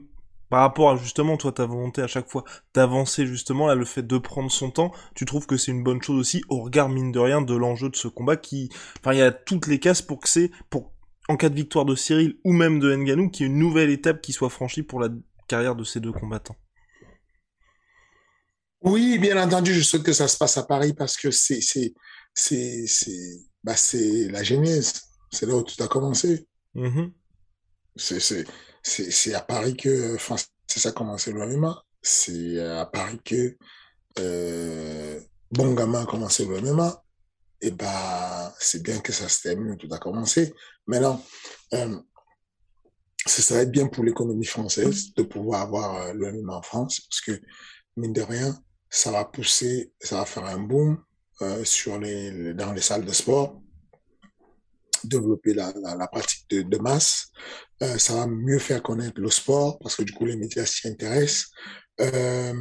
[0.50, 2.44] par rapport à justement toi ta volonté à chaque fois
[2.74, 6.02] d'avancer justement là le fait de prendre son temps tu trouves que c'est une bonne
[6.02, 9.18] chose aussi au regard mine de rien de l'enjeu de ce combat qui enfin il
[9.18, 10.92] y a toutes les cases pour que c'est pour
[11.28, 13.90] en cas de victoire de Cyril ou même de Nganou qu'il y ait une nouvelle
[13.90, 15.08] étape qui soit franchie pour la
[15.48, 16.56] carrière de ces deux combattants.
[18.82, 21.94] Oui bien entendu je souhaite que ça se passe à Paris parce que c'est c'est
[22.34, 25.02] c'est c'est bah c'est la genèse.
[25.30, 26.48] C'est là où tout a commencé.
[27.96, 28.46] C'est c'est
[28.82, 31.84] c'est à Paris que, enfin, c'est ça commencé le MMA.
[32.02, 33.56] C'est à Paris que
[34.18, 35.20] euh,
[35.50, 37.02] Bon Gamin a commencé le MMA.
[37.62, 40.54] Et bah, c'est bien que ça se termine, tout a commencé.
[40.86, 41.22] Maintenant,
[41.74, 41.98] euh,
[43.26, 47.20] ce serait bien pour l'économie française de pouvoir avoir euh, le MMA en France, parce
[47.20, 47.42] que,
[47.96, 48.58] mine de rien,
[48.88, 51.02] ça va pousser, ça va faire un boom
[51.64, 53.60] sur les, dans les salles de sport
[55.04, 57.32] développer la, la, la pratique de, de masse.
[57.82, 60.88] Euh, ça va mieux faire connaître le sport parce que du coup les médias s'y
[60.88, 61.50] intéressent.
[62.00, 62.52] Euh,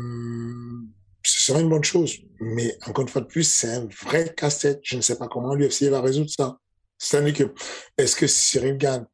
[1.24, 4.80] ce serait une bonne chose, mais encore une fois de plus, c'est un vrai casse-tête.
[4.84, 6.58] Je ne sais pas comment l'UFC va résoudre ça.
[6.98, 7.54] C'est-à-dire que,
[7.98, 9.06] est-ce que Cyril Gann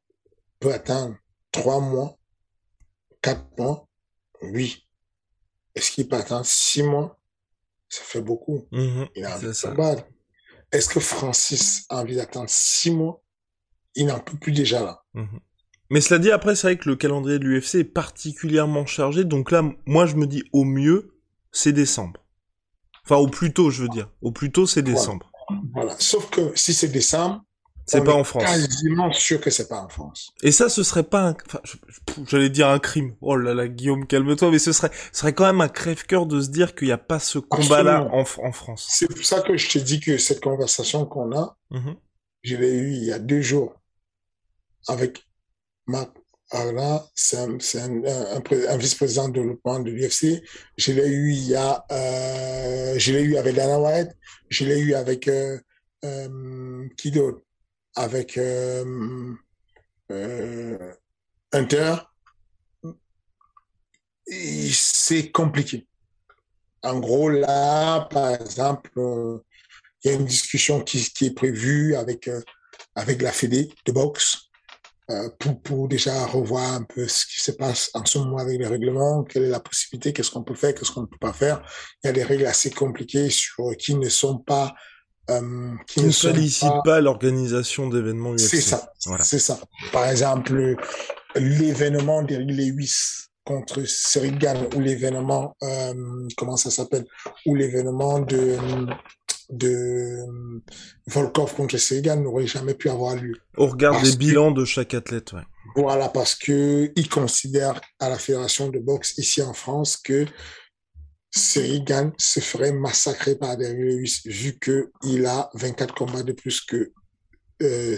[0.60, 1.16] peut attendre
[1.52, 2.18] trois mois,
[3.22, 3.88] quatre mois?
[4.42, 4.88] Oui.
[5.74, 7.20] Est-ce qu'il peut attendre six mois?
[7.90, 8.68] Ça fait beaucoup.
[8.72, 9.10] Mm-hmm.
[9.16, 9.40] Il a un
[10.76, 13.24] est-ce que Francis a envie d'attendre six mois?
[13.96, 15.02] Il n'en peut plus déjà là.
[15.14, 15.40] Mhm.
[15.96, 19.24] Mais cela dit, après, c'est vrai que le calendrier de l'UFC est particulièrement chargé.
[19.24, 21.16] Donc là, moi, je me dis, au mieux,
[21.54, 22.20] c'est décembre.
[23.06, 24.10] Enfin, au plus tôt, je veux dire.
[24.22, 25.32] Au plus tôt, c'est décembre.
[25.74, 25.96] voilà.
[25.98, 27.46] Sauf que si c'est décembre,
[27.86, 28.44] c'est pas en France.
[28.44, 30.34] Quasiment sûr que c'est pas en France.
[30.44, 31.62] Et ça, ce serait pas un, enfin,
[32.28, 33.16] j'allais dire un crime.
[33.22, 36.42] Oh là là, Guillaume, calme-toi, mais ce serait, ce serait quand même un crève-cœur de
[36.42, 38.86] se dire qu'il n'y a pas ce combat-là en, en, France.
[38.90, 41.96] C'est pour ça que je te dis que cette conversation qu'on a, mm-hmm.
[42.42, 43.80] je l'ai eue il y a deux jours
[44.90, 45.26] avec
[45.88, 46.12] Marc
[46.52, 47.58] Arla, c'est un,
[48.78, 49.42] vice-président de
[49.90, 50.44] l'UFC.
[50.78, 54.12] Je l'ai eu il y a, euh, eu avec Dana White,
[54.50, 55.58] je l'ai eu avec euh,
[56.04, 56.88] euh,
[57.96, 59.36] avec euh,
[61.52, 61.96] Inter,
[64.72, 65.88] c'est compliqué.
[66.84, 68.92] En gros, là, par exemple,
[70.04, 72.30] il y a une discussion qui, qui est prévue avec,
[72.94, 74.45] avec la Fédé de boxe
[75.12, 78.58] euh, pour, pour déjà revoir un peu ce qui se passe en ce moment avec
[78.60, 81.34] les règlements, quelle est la possibilité, qu'est-ce qu'on peut faire, qu'est-ce qu'on ne peut pas
[81.34, 81.62] faire.
[82.04, 84.74] Il y a des règles assez compliquées sur qui ne sont pas
[85.30, 88.48] euh, qui, ne sollicite pas, l'organisation d'événements UFC.
[88.48, 88.94] C'est ça.
[89.22, 89.60] C'est ça.
[89.92, 90.76] Par exemple,
[91.36, 97.06] l'événement des Lewis contre Serigan ou l'événement, euh, comment ça s'appelle,
[97.46, 98.58] ou l'événement de
[99.50, 100.26] de
[101.08, 103.36] Volkov contre Serigan n'aurait jamais pu avoir lieu.
[103.58, 105.44] Au regard des bilans de chaque athlète, ouais.
[105.76, 110.26] Voilà, parce que il considère à la fédération de boxe ici en France que
[111.36, 111.84] Cyril
[112.18, 116.94] se ferait massacrer par Derrick Lewis vu qu'il a 24 combats de plus que
[117.62, 117.98] euh,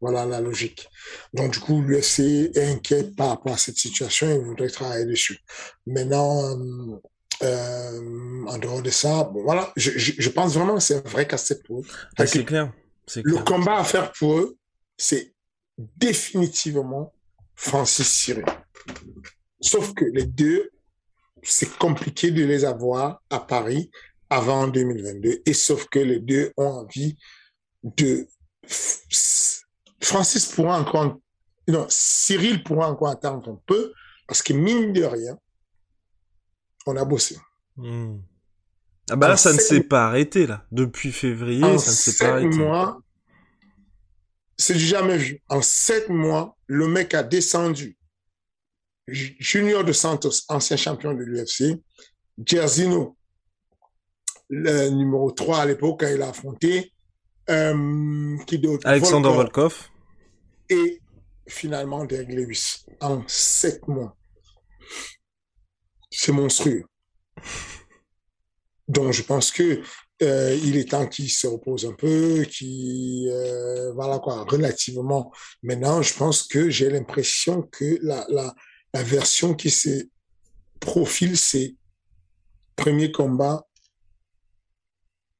[0.00, 0.86] Voilà la logique.
[1.32, 5.38] Donc, du coup, l'UFC est inquiet par rapport à cette situation et voudrait travailler dessus.
[5.86, 6.96] Maintenant, euh,
[7.42, 11.26] euh, en dehors de ça, bon, voilà, je, je, pense vraiment que c'est un vrai
[11.26, 11.84] casse-tête pour eux.
[12.16, 12.72] Ah, c'est clair.
[13.16, 14.56] Le combat à faire pour eux,
[14.96, 15.34] c'est
[15.78, 17.12] définitivement
[17.54, 18.44] Francis Cyril.
[19.60, 20.70] Sauf que les deux
[21.44, 23.90] c'est compliqué de les avoir à Paris
[24.30, 25.42] avant 2022.
[25.46, 27.16] Et sauf que les deux ont envie
[27.82, 28.26] de...
[30.00, 31.18] Francis pourra encore...
[31.68, 33.92] Non, Cyril pourra encore attendre un peu,
[34.26, 35.38] parce que mine de rien,
[36.86, 37.36] on a bossé.
[37.76, 38.18] Hmm.
[39.10, 40.64] Ah bah là, ça ne s'est pas arrêté, là.
[40.72, 42.56] Depuis février, ça ne s'est pas arrêté.
[42.56, 43.00] mois,
[44.56, 45.42] c'est jamais vu.
[45.48, 47.98] En sept mois, le mec a descendu
[49.06, 51.78] Junior de Santos, ancien champion de l'UFC,
[52.44, 53.16] Jerzino,
[54.48, 56.92] le numéro 3 à l'époque, quand il a affronté,
[57.50, 59.88] euh, qui Alexander Volkov.
[60.70, 61.00] Et
[61.46, 64.16] finalement, Derek Lewis, en sept mois.
[66.16, 66.84] C'est monstrueux.
[68.86, 69.82] Donc, je pense que
[70.22, 75.32] euh, il est temps qu'il se repose un peu, qui euh, voilà quoi, relativement.
[75.62, 78.54] Maintenant, je pense que j'ai l'impression que la, la,
[78.92, 80.08] la version qui se
[80.78, 81.74] profile, c'est
[82.76, 83.66] premier combat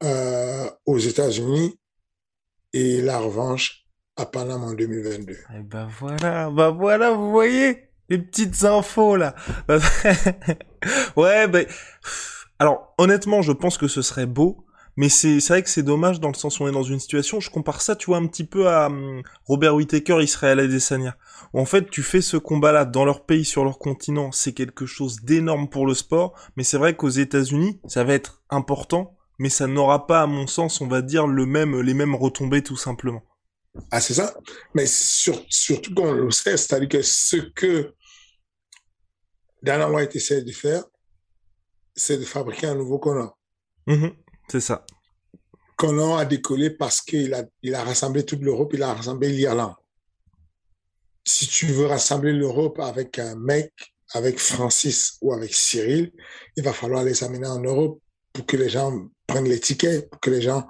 [0.03, 1.79] euh, aux États-Unis
[2.73, 5.33] et la revanche à Panama en 2022.
[5.33, 9.35] Et eh ben voilà, ben voilà, vous voyez les petites infos là.
[11.17, 11.67] ouais, ben
[12.59, 14.65] alors honnêtement, je pense que ce serait beau
[14.97, 17.41] mais c'est vrai que c'est dommage dans le sens où on est dans une situation,
[17.41, 21.17] je compare ça, tu vois, un petit peu à hum, Robert Whittaker, Israël Adesanya.
[21.53, 24.87] Où en fait, tu fais ce combat-là dans leur pays, sur leur continent, c'est quelque
[24.87, 29.49] chose d'énorme pour le sport, mais c'est vrai qu'aux États-Unis, ça va être important, mais
[29.49, 32.77] ça n'aura pas, à mon sens, on va dire, le même, les mêmes retombées tout
[32.77, 33.23] simplement.
[33.91, 34.35] Ah, c'est ça.
[34.75, 37.95] Mais surtout qu'on le sait, c'est-à-dire que ce que
[39.63, 40.85] Dana White essaie de faire,
[41.97, 43.39] c'est de fabriquer un nouveau Connor.
[43.87, 44.09] Mmh
[44.51, 44.85] c'est ça.
[45.77, 49.75] Conan a décollé parce qu'il a, il a rassemblé toute l'Europe, il a rassemblé l'Irlande.
[51.27, 53.73] Si tu veux rassembler l'Europe avec un mec,
[54.13, 56.13] avec Francis ou avec Cyril,
[56.57, 58.01] il va falloir les amener en Europe
[58.33, 60.67] pour que les gens prennent les tickets, pour que les gens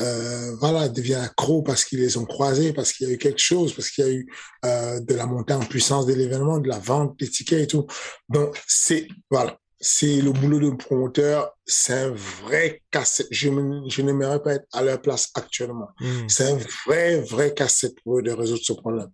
[0.00, 3.40] euh, voilà, deviennent accros parce qu'ils les ont croisés, parce qu'il y a eu quelque
[3.40, 4.32] chose, parce qu'il y a eu
[4.64, 7.86] euh, de la montée en puissance de l'événement, de la vente des tickets et tout.
[8.28, 13.48] Donc, c'est, voilà c'est le boulot de promoteur, c'est un vrai casse Je,
[13.88, 15.88] je n'aimerais pas être à leur place actuellement.
[16.00, 16.28] Hmm.
[16.28, 19.10] C'est un vrai, vrai casse pour eux de résoudre ce problème.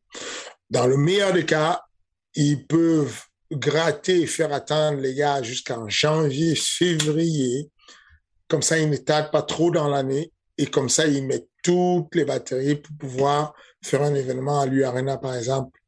[0.71, 1.83] Dans le meilleur des cas,
[2.35, 7.69] ils peuvent gratter et faire attendre les gars jusqu'en janvier, février.
[8.49, 12.15] Comme ça, ils ne tardent pas trop dans l'année et comme ça, ils mettent toutes
[12.15, 15.83] les batteries pour pouvoir faire un événement à l'U-Arena, par exemple,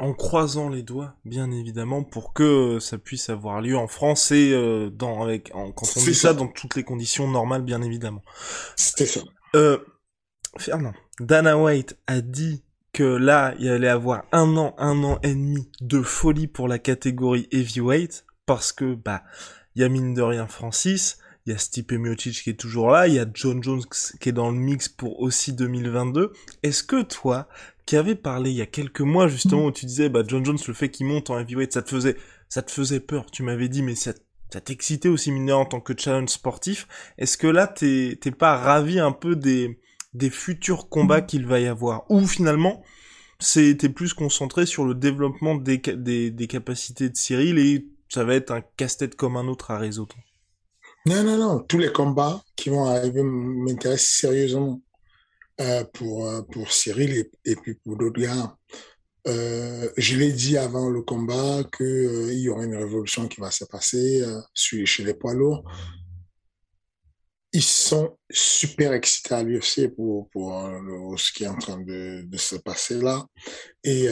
[0.00, 4.52] en croisant les doigts, bien évidemment, pour que ça puisse avoir lieu en France et
[4.52, 6.32] euh, dans avec en, quand on dit ça.
[6.32, 8.22] dans toutes les conditions normales, bien évidemment.
[8.76, 9.20] C'était ça.
[9.54, 9.78] Euh,
[10.56, 15.34] Fernand, Dana White a dit que là, il allait avoir un an, un an et
[15.34, 19.22] demi de folie pour la catégorie heavyweight, parce que bah,
[19.74, 22.90] il y a mine de rien Francis, il y a Stipe Miocic qui est toujours
[22.90, 23.82] là, il y a John Jones
[24.20, 26.32] qui est dans le mix pour aussi 2022.
[26.62, 27.48] Est-ce que toi,
[27.86, 30.58] qui avait parlé il y a quelques mois justement où tu disais bah John Jones
[30.66, 32.16] le fait qu'il monte en heavyweight ça te faisait
[32.48, 34.12] ça te faisait peur tu m'avais dit mais ça
[34.52, 36.86] ça t'excitait aussi mineur en tant que challenge sportif.
[37.18, 39.80] Est-ce que là t'es t'es pas ravi un peu des
[40.14, 42.08] des futurs combats qu'il va y avoir?
[42.10, 42.82] Ou finalement
[43.40, 48.34] c'était plus concentré sur le développement des, des, des capacités de Cyril et ça va
[48.34, 50.14] être un casse-tête comme un autre à résoudre
[51.06, 54.80] non non non tous les combats qui vont arriver m'intéressent sérieusement
[55.60, 58.56] euh, pour, euh, pour Cyril et, puis pour d'autres gars.
[59.28, 63.64] Euh, je l'ai dit avant le combat qu'il y aura une révolution qui va se
[63.66, 64.24] passer
[64.54, 65.62] chez les poids lourds.
[67.52, 70.64] Ils sont super excités à l'UFC pour, pour
[71.18, 73.26] ce qui est en train de, se passer là.
[73.84, 74.06] Et,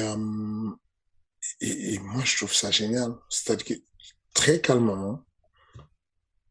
[1.63, 3.15] et, moi, je trouve ça génial.
[3.31, 3.83] C'est-à-dire que
[4.35, 5.25] très calmement,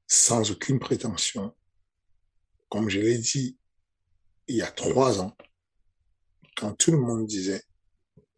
[0.07, 1.53] sans aucune prétention,
[2.69, 3.57] comme je l'ai dit,
[4.47, 5.35] il y a trois ans,
[6.55, 7.63] quand tout le monde disait,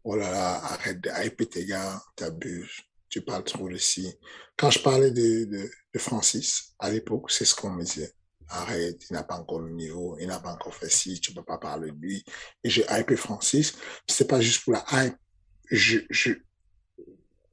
[0.04, 4.12] oh là là, arrête de hyper tes gars, t'abuses, tu parles trop de ci.
[4.56, 8.12] Quand je parlais de, de, de Francis, à l'époque, c'est ce qu'on me disait.
[8.48, 11.44] arrête, il n'a pas encore le niveau, il n'a pas encore fait ci, tu peux
[11.44, 12.24] pas parler de lui.
[12.64, 13.74] Et j'ai hypé Francis.
[14.06, 15.16] C'est pas juste pour la hype.
[15.70, 16.32] Je, je,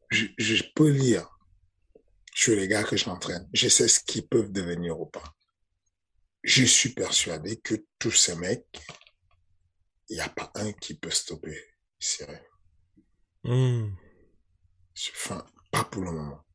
[0.10, 1.37] je, je peux lire
[2.38, 3.50] sur les gars que j'entraîne.
[3.52, 5.34] Je sais ce qu'ils peuvent devenir ou pas.
[6.44, 8.80] Je suis persuadé que tous ces mecs,
[10.08, 11.60] il n'y a pas un qui peut stopper
[11.98, 12.40] Cyril.
[13.44, 13.90] Hmm.
[15.14, 16.46] Enfin, pas pour le moment.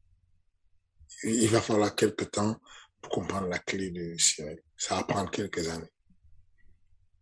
[1.24, 2.60] Il va falloir quelques temps
[3.00, 4.62] pour comprendre la clé de Cyril.
[4.76, 5.92] Ça va prendre quelques années.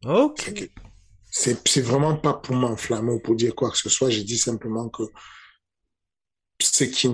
[0.04, 0.70] Ok.
[1.30, 4.10] C'est vraiment pas pour m'enflammer ou pour dire quoi que ce soit.
[4.10, 5.04] Je dis simplement que
[6.60, 7.08] ceux qui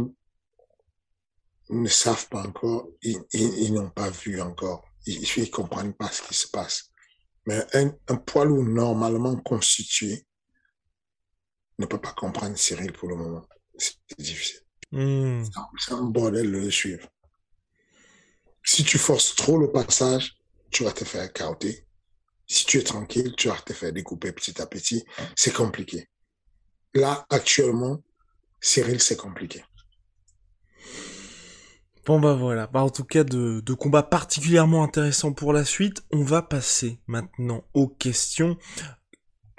[1.71, 4.85] ne savent pas encore, ils, ils, n'ont pas vu encore.
[5.07, 6.91] Ils ne comprennent pas ce qui se passe.
[7.47, 10.27] Mais un, un poids lourd normalement constitué
[11.79, 13.47] ne peut pas comprendre Cyril pour le moment.
[13.77, 14.61] C'est difficile.
[14.93, 15.43] Hmm.
[15.79, 17.09] C'est un bordel de le suivre.
[18.65, 20.37] Si tu forces trop le passage,
[20.71, 21.87] tu vas te faire cauter.
[22.47, 25.05] Si tu es tranquille, tu vas te faire découper petit à petit.
[25.37, 26.09] C'est compliqué.
[26.95, 28.03] Là, actuellement,
[28.61, 29.65] Cyril, c'est compliqué.
[32.07, 36.05] Bon bah voilà, bah en tout cas de, de combats particulièrement intéressants pour la suite.
[36.13, 38.57] On va passer maintenant aux questions.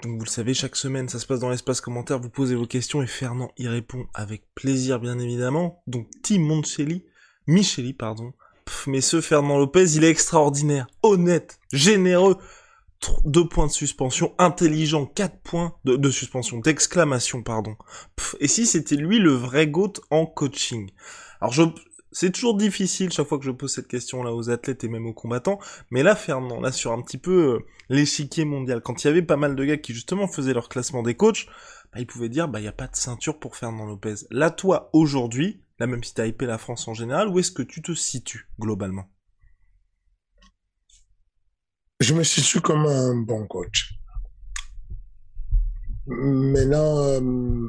[0.02, 2.64] Donc vous le savez, chaque semaine ça se passe dans l'espace commentaire, vous posez vos
[2.64, 5.82] questions et Fernand y répond avec plaisir bien évidemment.
[5.86, 7.04] Donc Tim Moncelli,
[7.46, 8.32] Micheli pardon.
[8.86, 12.38] mais ce Fernand Lopez, il est extraordinaire, honnête, généreux.
[13.24, 17.76] Deux points de suspension, intelligent, quatre points de, suspension, d'exclamation, pardon.
[18.40, 20.90] et si c'était lui le vrai GOAT en coaching?
[21.40, 21.62] Alors je,
[22.12, 25.12] c'est toujours difficile chaque fois que je pose cette question-là aux athlètes et même aux
[25.12, 25.58] combattants,
[25.90, 29.22] mais là, Fernand, là, sur un petit peu euh, l'échiquier mondial, quand il y avait
[29.22, 31.46] pas mal de gars qui justement faisaient leur classement des coachs,
[31.92, 34.14] bah, ils pouvaient dire, bah, il n'y a pas de ceinture pour Fernand Lopez.
[34.30, 37.62] Là, toi, aujourd'hui, là, même si t'as hypé la France en général, où est-ce que
[37.62, 39.10] tu te situes, globalement?
[42.00, 43.94] Je me situe comme un bon coach.
[46.06, 47.68] Maintenant, euh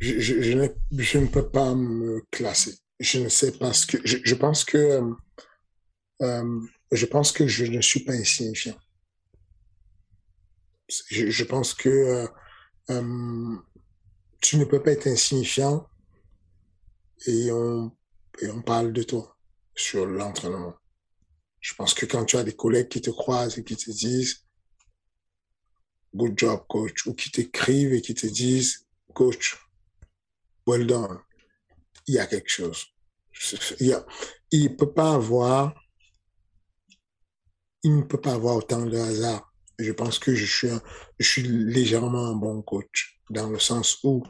[0.00, 2.74] je, je, je, ne, je, ne, peux pas me classer.
[2.98, 3.98] Je ne sais pas ce que.
[4.04, 4.78] Je, pense que.
[4.78, 5.14] Euh,
[6.22, 6.60] euh,
[6.92, 8.78] je pense que je ne suis pas insignifiant.
[11.08, 12.26] Je, je pense que euh,
[12.90, 13.56] euh,
[14.40, 15.86] tu ne peux pas être insignifiant
[17.26, 17.96] et on,
[18.40, 19.36] et on parle de toi
[19.74, 20.74] sur l'entraînement.
[21.60, 24.46] Je pense que quand tu as des collègues qui te croisent et qui te disent
[26.14, 29.56] Good job, coach, ou qui t'écrivent et qui te disent Coach,
[30.70, 31.18] well done.
[32.06, 32.86] Il y a quelque chose.
[33.80, 33.96] Il,
[34.52, 35.74] ne peut pas avoir,
[37.82, 39.52] il ne peut pas avoir autant de hasard.
[39.78, 40.68] Je pense que je suis,
[41.18, 44.22] je suis légèrement un bon coach dans le sens où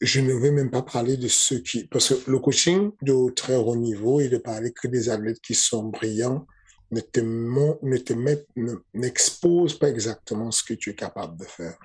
[0.00, 3.56] je ne vais même pas parler de ceux qui, parce que le coaching de très
[3.56, 6.46] haut niveau et de parler que des athlètes qui sont brillants
[6.90, 8.44] ne te, ne te met,
[8.92, 11.78] n'expose pas exactement ce que tu es capable de faire.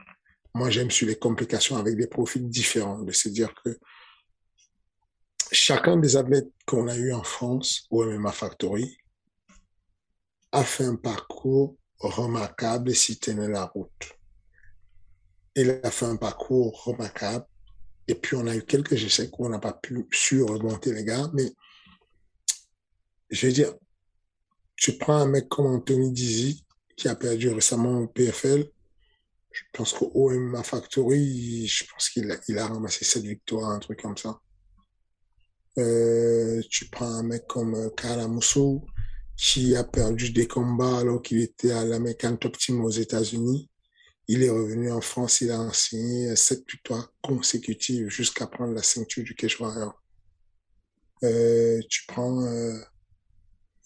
[0.53, 3.77] Moi, j'aime sur les complications avec des profils différents, de se dire que
[5.51, 8.97] chacun des athlètes qu'on a eu en France au MMA Factory
[10.51, 14.17] a fait un parcours remarquable s'il tenait la route.
[15.55, 17.45] Il a fait un parcours remarquable.
[18.07, 21.03] Et puis, on a eu quelques essais où on n'a pas pu su remonter les
[21.03, 21.29] gars.
[21.33, 21.51] Mais,
[23.29, 23.73] je veux dire,
[24.75, 28.69] tu prends un mec comme Anthony Dizzy, qui a perdu récemment au PFL,
[29.51, 34.17] je pense qu'au MMA Factory, je pense qu'il a, ramassé cette victoire, un truc comme
[34.17, 34.39] ça.
[35.77, 38.85] Euh, tu prends un mec comme euh, Karamuso,
[39.35, 43.69] qui a perdu des combats alors qu'il était à l'American Top Team aux États-Unis.
[44.27, 49.23] Il est revenu en France, il a enseigné sept victoires consécutives jusqu'à prendre la ceinture
[49.23, 49.57] du Cage.
[51.23, 52.45] Euh, tu prends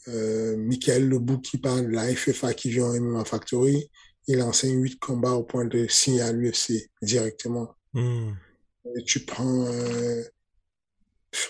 [0.08, 3.90] Michael Lebou qui parle de la FFA qui vient au MMA Factory
[4.28, 7.76] il enseigne huit combats au point de signer à l'UFC directement.
[7.94, 8.34] Mm.
[9.06, 10.24] tu prends, euh,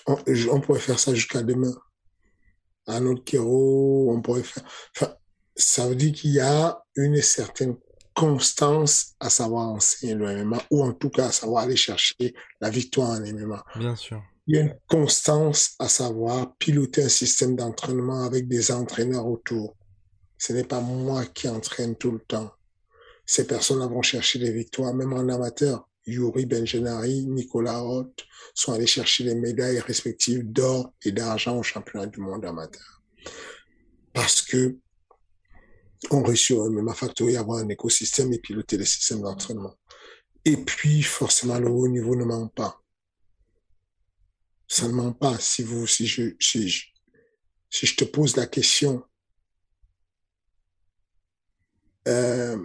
[0.08, 0.18] on,
[0.52, 1.74] on, pourrait faire ça jusqu'à demain.
[2.88, 4.64] Un autre Kero, on pourrait faire.
[4.96, 5.16] Enfin,
[5.56, 7.78] ça veut dire qu'il y a une certaine
[8.14, 12.70] constance à savoir enseigner le MMA ou en tout cas à savoir aller chercher la
[12.70, 13.64] victoire en MMA.
[13.78, 14.22] Bien sûr.
[14.46, 19.76] Il y a une constance à savoir piloter un système d'entraînement avec des entraîneurs autour.
[20.38, 22.52] Ce n'est pas moi qui entraîne tout le temps
[23.26, 25.88] ces personnes vont chercher des victoires, même en amateur.
[26.06, 32.08] Yuri Benjenari, Nicolas Hoth sont allés chercher les médailles respectives d'or et d'argent au championnat
[32.08, 33.02] du monde amateur.
[34.12, 34.78] Parce que
[36.12, 39.76] on réussit au MMA Factory à avoir un écosystème et piloter les systèmes d'entraînement.
[40.44, 42.82] Et puis, forcément, le haut niveau ne manque pas.
[44.68, 45.38] ça ne ment pas.
[45.40, 46.88] Si vous, si je, si je,
[47.70, 49.04] si je te pose la question,
[52.08, 52.58] euh,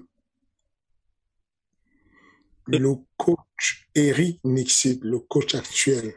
[2.68, 6.14] le coach Eric Nixit, le coach actuel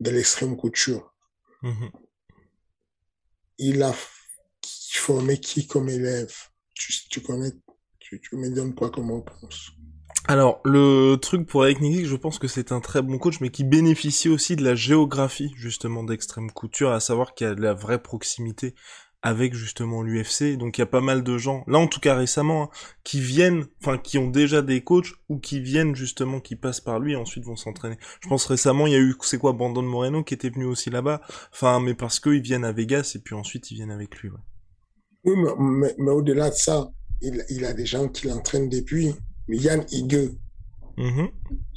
[0.00, 1.14] de l'extrême couture,
[1.62, 1.90] Mhm.
[3.58, 3.94] il a
[4.92, 6.34] formé qui comme élève?
[6.74, 7.52] Tu, tu connais,
[8.00, 9.70] tu, tu me donnes quoi comme réponse?
[10.26, 13.50] Alors, le truc pour Eric Nick, je pense que c'est un très bon coach, mais
[13.50, 17.60] qui bénéficie aussi de la géographie, justement, d'Extrême Couture, à savoir qu'il y a de
[17.60, 18.74] la vraie proximité
[19.24, 20.56] avec, justement, l'UFC.
[20.56, 22.68] Donc, il y a pas mal de gens, là, en tout cas récemment, hein,
[23.02, 27.00] qui viennent, enfin, qui ont déjà des coachs, ou qui viennent, justement, qui passent par
[27.00, 27.96] lui, et ensuite vont s'entraîner.
[28.20, 30.90] Je pense récemment, il y a eu, c'est quoi, Brandon Moreno, qui était venu aussi
[30.90, 31.20] là-bas.
[31.52, 34.36] Enfin, mais parce qu'ils viennent à Vegas, et puis ensuite, ils viennent avec lui, ouais.
[35.24, 36.90] Oui, mais, mais, mais au-delà de ça,
[37.22, 39.14] il, il, a des gens qui l'entraînent depuis.
[39.48, 40.36] Yann Higueux,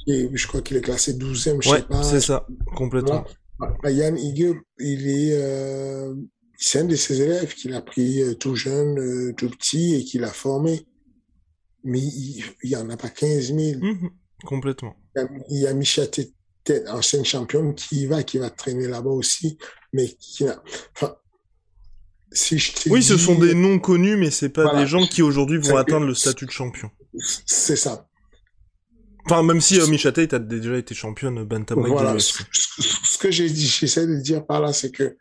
[0.06, 2.02] et je crois qu'il est classé 12e, je Ouais, sais pas.
[2.02, 2.46] c'est ça,
[2.76, 3.24] complètement.
[3.58, 3.90] Voilà.
[3.90, 6.14] Yann Higueux, il est, euh,
[6.60, 10.04] c'est un de ses élèves qu'il a pris euh, tout jeune, euh, tout petit et
[10.04, 10.84] qu'il a formé.
[11.84, 13.80] Mais il, il y en a pas 15 000.
[13.80, 14.10] Mhm.
[14.44, 14.96] Complètement.
[15.50, 16.06] Il y a, a
[16.64, 19.56] Tête, ancienne championne, qui y va, qui va traîner là-bas aussi,
[19.92, 20.62] mais qui a,
[20.94, 21.16] enfin,
[22.32, 24.80] si je Oui, ce sont des noms connus, mais c'est pas Voilà.
[24.80, 26.90] des gens qui aujourd'hui vont atteindre le statut de champion.
[27.46, 28.06] c'est ça.
[29.24, 32.18] Enfin, même si euh, Micha Tate a déjà été championne bantamweight Voilà.
[32.18, 35.16] Ce, ce- ce que j'ai dit, j'essaie de dire par là, c'est que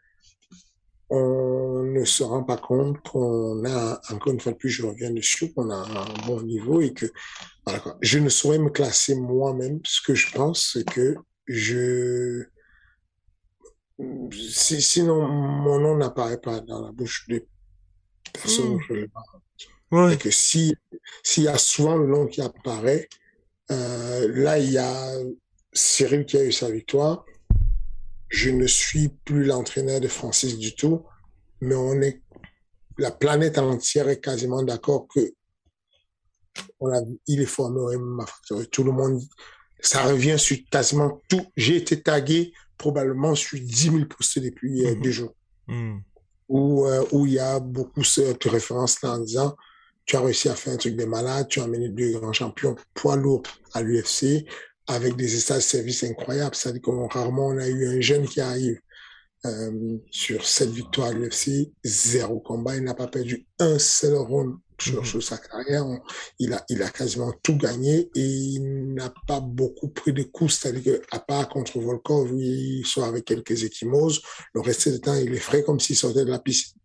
[1.10, 5.12] on ne se rend pas compte qu'on a, encore une fois de plus, je reviens
[5.12, 7.06] dessus, qu'on a un bon niveau et que.
[8.02, 9.80] Je ne saurais me classer moi-même.
[9.86, 11.16] Ce que je pense, c'est que
[11.48, 12.46] je,
[14.32, 17.46] si, sinon mon nom n'apparaît pas dans la bouche des
[18.34, 18.76] personnes Mm.
[18.76, 19.26] où je le parle.
[19.92, 20.14] Ouais.
[20.14, 20.76] Et que si,
[21.24, 23.08] s'il y a souvent le nom qui apparaît,
[23.72, 25.14] euh, là, il y a
[25.74, 27.26] Cyril qui a eu sa victoire.
[28.30, 31.06] Je ne suis plus l'entraîneur de Francis du tout,
[31.62, 32.22] mais on est,
[32.98, 35.34] la planète entière est quasiment d'accord que
[36.80, 38.68] on a, il est formé au MMA Factory.
[38.70, 39.22] Tout le monde,
[39.80, 41.46] ça revient sur quasiment tout.
[41.56, 45.02] J'ai été tagué probablement sur 10 000 posts depuis euh, Mhm.
[45.02, 45.34] deux jours
[45.68, 45.98] Hmm.
[46.48, 49.56] où, euh, où il y a beaucoup cette référence là en disant
[50.06, 52.78] tu as réussi à faire un truc de malade, tu as amené deux grands champions
[52.94, 54.46] poids lourds à l'UFC
[54.88, 56.56] avec des états de service incroyables.
[56.56, 58.80] C'est-à-dire que rarement on a eu un jeune qui arrive
[59.46, 64.56] euh, sur cette victoire à l'UFC, zéro combat, il n'a pas perdu un seul round
[64.82, 65.06] sur, Mhm.
[65.06, 65.86] sur sa carrière.
[65.86, 66.02] On-
[66.40, 70.54] il, a, il a quasiment tout gagné et il n'a pas beaucoup pris de coups.
[70.58, 74.22] C'est-à-dire que, à part contre Volkov, il sort avec quelques échymoses,
[74.54, 76.80] le reste du temps, il est frais comme s'il sortait de la piscine.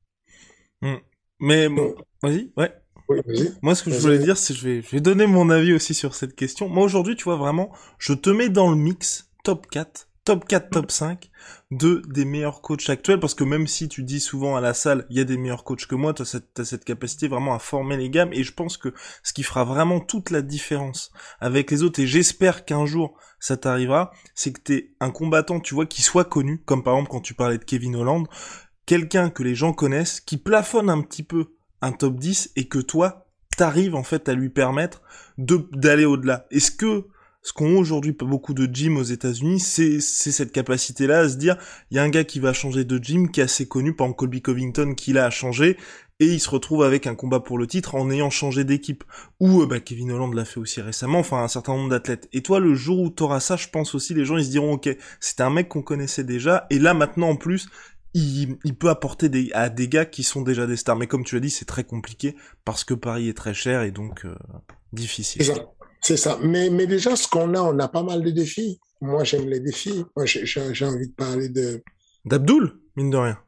[1.41, 2.73] Mais bon, vas-y, ouais.
[3.13, 3.53] Oui, vas-y.
[3.63, 5.73] Moi, ce que je voulais dire, c'est que je vais, je vais donner mon avis
[5.73, 6.69] aussi sur cette question.
[6.69, 10.71] Moi, aujourd'hui, tu vois, vraiment, je te mets dans le mix top 4, top 4,
[10.71, 11.31] top 5
[11.71, 15.07] de des meilleurs coachs actuels, parce que même si tu dis souvent à la salle,
[15.11, 17.59] il y a des meilleurs coachs que moi, t'as cette, t'as cette capacité vraiment à
[17.59, 21.11] former les gammes, et je pense que ce qui fera vraiment toute la différence
[21.41, 25.75] avec les autres, et j'espère qu'un jour ça t'arrivera, c'est que t'es un combattant, tu
[25.75, 28.27] vois, qui soit connu, comme par exemple quand tu parlais de Kevin Holland,
[28.87, 32.79] quelqu'un que les gens connaissent, qui plafonne un petit peu un top 10 et que
[32.79, 33.27] toi,
[33.57, 35.03] t'arrives en fait à lui permettre
[35.39, 36.47] d'aller au-delà.
[36.51, 37.07] Est-ce que
[37.43, 41.57] ce qu'ont aujourd'hui beaucoup de gym aux États-Unis, c'est c'est cette capacité-là à se dire,
[41.91, 44.07] il y a un gars qui va changer de gym, qui est assez connu, par
[44.07, 45.77] exemple Colby Covington, qui l'a changé,
[46.21, 49.03] et il se retrouve avec un combat pour le titre en ayant changé d'équipe.
[49.41, 52.29] Ou euh, bah, Kevin Holland l'a fait aussi récemment, enfin un certain nombre d'athlètes.
[52.33, 54.75] Et toi, le jour où t'auras ça, je pense aussi, les gens ils se diront,
[54.75, 57.69] ok, c'était un mec qu'on connaissait déjà, et là maintenant en plus,
[58.15, 60.97] il, il peut apporter des, à des gars qui sont déjà des stars.
[60.97, 63.91] Mais comme tu l'as dit, c'est très compliqué parce que Paris est très cher et
[63.91, 64.35] donc euh,
[64.93, 65.43] difficile.
[65.43, 65.67] C'est ça.
[66.01, 66.39] C'est ça.
[66.43, 68.81] Mais, mais déjà, ce qu'on a, on a pas mal de défis.
[69.01, 70.05] Moi, j'aime les défis.
[70.17, 71.83] Moi, j'ai envie de parler de,
[72.25, 73.39] D'Abdoul, mine de rien.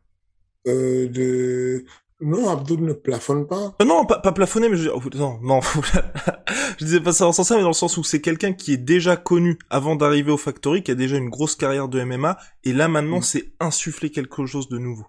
[0.66, 1.84] euh, de...
[2.20, 3.74] Non, Abdul ne plafonne pas.
[3.82, 5.60] Euh, non, pas, pas plafonné, mais je oh, non, non,
[6.78, 8.72] je disais pas ça dans ce sens-là, mais dans le sens où c'est quelqu'un qui
[8.72, 12.38] est déjà connu avant d'arriver au Factory, qui a déjà une grosse carrière de MMA,
[12.62, 13.22] et là maintenant Mm.
[13.22, 15.06] c'est insuffler quelque chose de nouveau.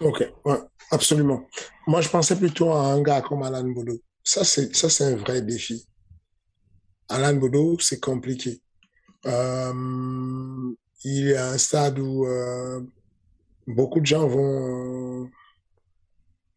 [0.00, 0.58] Ok, ouais,
[0.90, 1.48] absolument.
[1.86, 3.98] Moi, je pensais plutôt à un gars comme Alan Bodo.
[4.22, 5.86] Ça, c'est ça, c'est un vrai défi.
[7.08, 8.60] Alan Bodo, c'est compliqué.
[9.26, 9.72] Euh,
[11.04, 12.80] il est à un stade où euh,
[13.66, 15.28] beaucoup de gens vont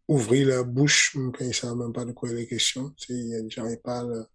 [0.08, 2.94] ouvrir leur bouche quand ils ne savent même pas de quoi il est question.
[3.10, 4.26] Il y a des gens qui parlent.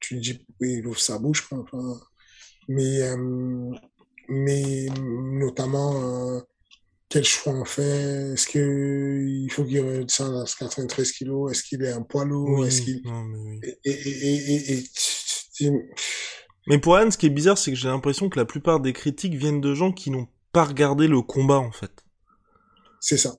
[0.00, 1.42] Tu dis il ouvre sa bouche.
[1.48, 1.58] quoi.
[1.58, 2.00] Enfin,
[2.68, 3.70] mais, euh,
[4.28, 6.40] mais notamment, euh,
[7.08, 8.32] quel choix on fait?
[8.32, 11.52] Est-ce qu'il faut qu'il redescende à 93 kilos?
[11.52, 12.66] Est-ce qu'il est un poids lourd?
[12.66, 13.60] Est-ce qu'il non, mais oui.
[13.84, 14.84] et, et,
[15.60, 15.72] et,
[16.66, 18.92] Mais pour Alan, ce qui est bizarre, c'est que j'ai l'impression que la plupart des
[18.92, 22.04] critiques viennent de gens qui n'ont pas regardé le combat, en fait.
[23.00, 23.36] C'est ça.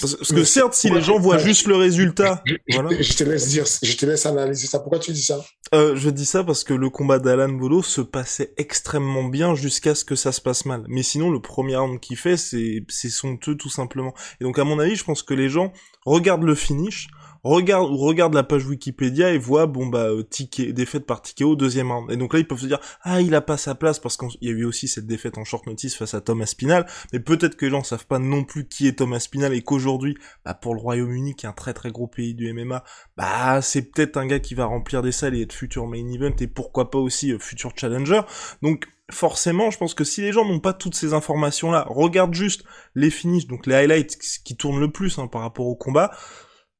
[0.00, 2.54] Parce, que certes, si les gens voient juste le résultat, je,
[3.00, 4.78] je, te laisse dire, je te laisse analyser ça.
[4.78, 5.44] Pourquoi tu dis ça?
[5.74, 9.94] Euh, Je dis ça parce que le combat d'Alan Bodo se passait extrêmement bien jusqu'à
[9.94, 10.84] ce que ça se passe mal.
[10.88, 14.14] Mais sinon, le premier round qu'il fait, c'est c'est somptueux tout simplement.
[14.40, 15.72] Et donc, à mon avis, je pense que les gens
[16.06, 17.08] regardent le finish,
[17.42, 21.90] regarde regarde la page Wikipédia et voit bon bah euh, ticket défaite par au deuxième
[21.90, 22.10] round.
[22.10, 24.28] Et donc là ils peuvent se dire ah il a pas sa place parce qu'il
[24.40, 27.56] y a eu aussi cette défaite en short notice face à Thomas Spinal mais peut-être
[27.56, 30.74] que les gens savent pas non plus qui est Thomas Spinal et qu'aujourd'hui bah, pour
[30.74, 32.84] le Royaume-Uni qui est un très très gros pays du MMA
[33.16, 36.34] bah c'est peut-être un gars qui va remplir des salles et être futur main event
[36.40, 38.20] et pourquoi pas aussi euh, futur challenger.
[38.62, 42.64] Donc forcément, je pense que si les gens n'ont pas toutes ces informations-là, regardent juste
[42.94, 46.12] les finishes, donc les highlights qui tournent le plus hein, par rapport au combat,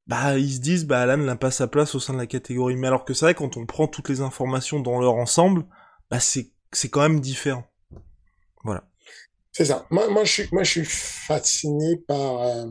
[0.08, 2.76] bah ils se disent bah Alan n'a pas sa place au sein de la catégorie.
[2.76, 5.64] Mais alors que c'est vrai quand on prend toutes les informations dans leur ensemble,
[6.10, 7.64] bah c'est c'est quand même différent.
[8.64, 8.88] Voilà.
[9.52, 9.86] C'est ça.
[9.90, 12.66] Moi moi je suis moi je suis fasciné par euh,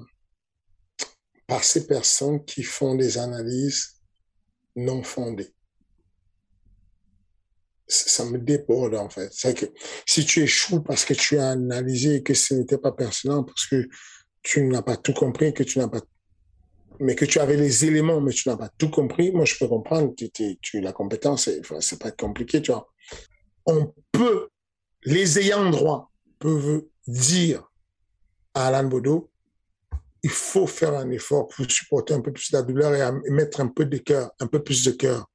[1.45, 4.01] par ces personnes qui font des analyses
[4.75, 5.53] non fondées.
[7.87, 9.29] Ça me déborde en fait.
[9.31, 9.65] C'est que
[10.05, 13.67] si tu échoues parce que tu as analysé et que ce n'était pas pertinent parce
[13.67, 13.87] que
[14.41, 16.01] tu n'as pas tout compris, que tu n'as pas
[16.99, 19.67] mais que tu avais les éléments, mais tu n'as pas tout compris, moi, je peux
[19.67, 20.29] comprendre, tu,
[20.61, 22.87] tu, la compétence, c'est pas compliqué, tu vois.
[23.65, 24.49] On peut,
[25.03, 27.69] les ayants droit peuvent dire
[28.53, 29.29] à Alan Bodo,
[30.23, 33.67] il faut faire un effort pour supporter un peu plus la douleur et, mettre un
[33.67, 35.29] peu de cœur, un peu plus de cœur.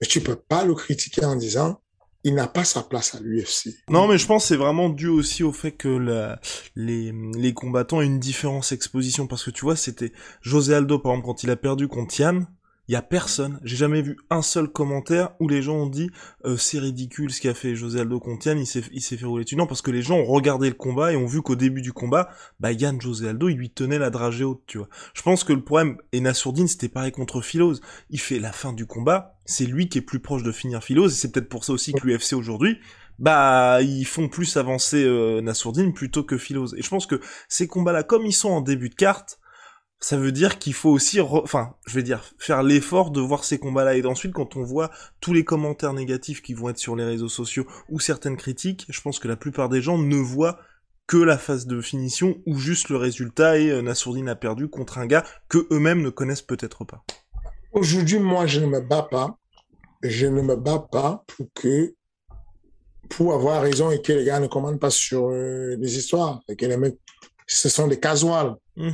[0.00, 1.80] Mais tu peux pas le critiquer en disant,
[2.24, 3.74] il n'a pas sa place à l'UFC.
[3.90, 6.28] Non, mais je pense c'est vraiment dû aussi au fait que
[6.74, 9.26] les, les combattants aient une différence exposition.
[9.26, 12.46] Parce que tu vois, c'était José Aldo, par exemple, quand il a perdu contre Yann,
[12.88, 16.10] il y a personne, j'ai jamais vu un seul commentaire où les gens ont dit
[16.44, 19.44] euh, c'est ridicule ce qu'a fait José Aldo Contian, il s'est il s'est fait rouler
[19.44, 19.56] dessus.
[19.56, 21.92] Non, parce que les gens ont regardé le combat et ont vu qu'au début du
[21.92, 22.28] combat,
[22.60, 24.88] bah Yann José Aldo, il lui tenait la dragée haute, tu vois.
[25.14, 27.76] Je pense que le problème et Nassourdine, c'était pareil contre Philos.
[28.10, 31.08] Il fait la fin du combat, c'est lui qui est plus proche de finir Philos
[31.08, 32.78] et c'est peut-être pour ça aussi que l'UFC aujourd'hui
[33.18, 36.74] bah ils font plus avancer euh, Nassourdine plutôt que Philos.
[36.74, 39.38] Et je pense que ces combats-là, comme ils sont en début de carte,
[40.04, 43.58] ça veut dire qu'il faut aussi, enfin, je vais dire, faire l'effort de voir ces
[43.58, 43.96] combats-là.
[43.96, 44.90] Et ensuite, quand on voit
[45.22, 49.00] tous les commentaires négatifs qui vont être sur les réseaux sociaux ou certaines critiques, je
[49.00, 50.58] pense que la plupart des gens ne voient
[51.06, 54.98] que la phase de finition ou juste le résultat et euh, Nassourdine a perdu contre
[54.98, 57.02] un gars que eux-mêmes ne connaissent peut-être pas.
[57.72, 59.38] Aujourd'hui, moi, je ne me bats pas.
[60.02, 61.94] Je ne me bats pas pour que,
[63.08, 66.42] pour avoir raison et que les gars ne commandent pas sur euh, les histoires.
[66.50, 66.98] Et que les mecs,
[67.46, 68.54] ce sont des casuals.
[68.76, 68.90] Mmh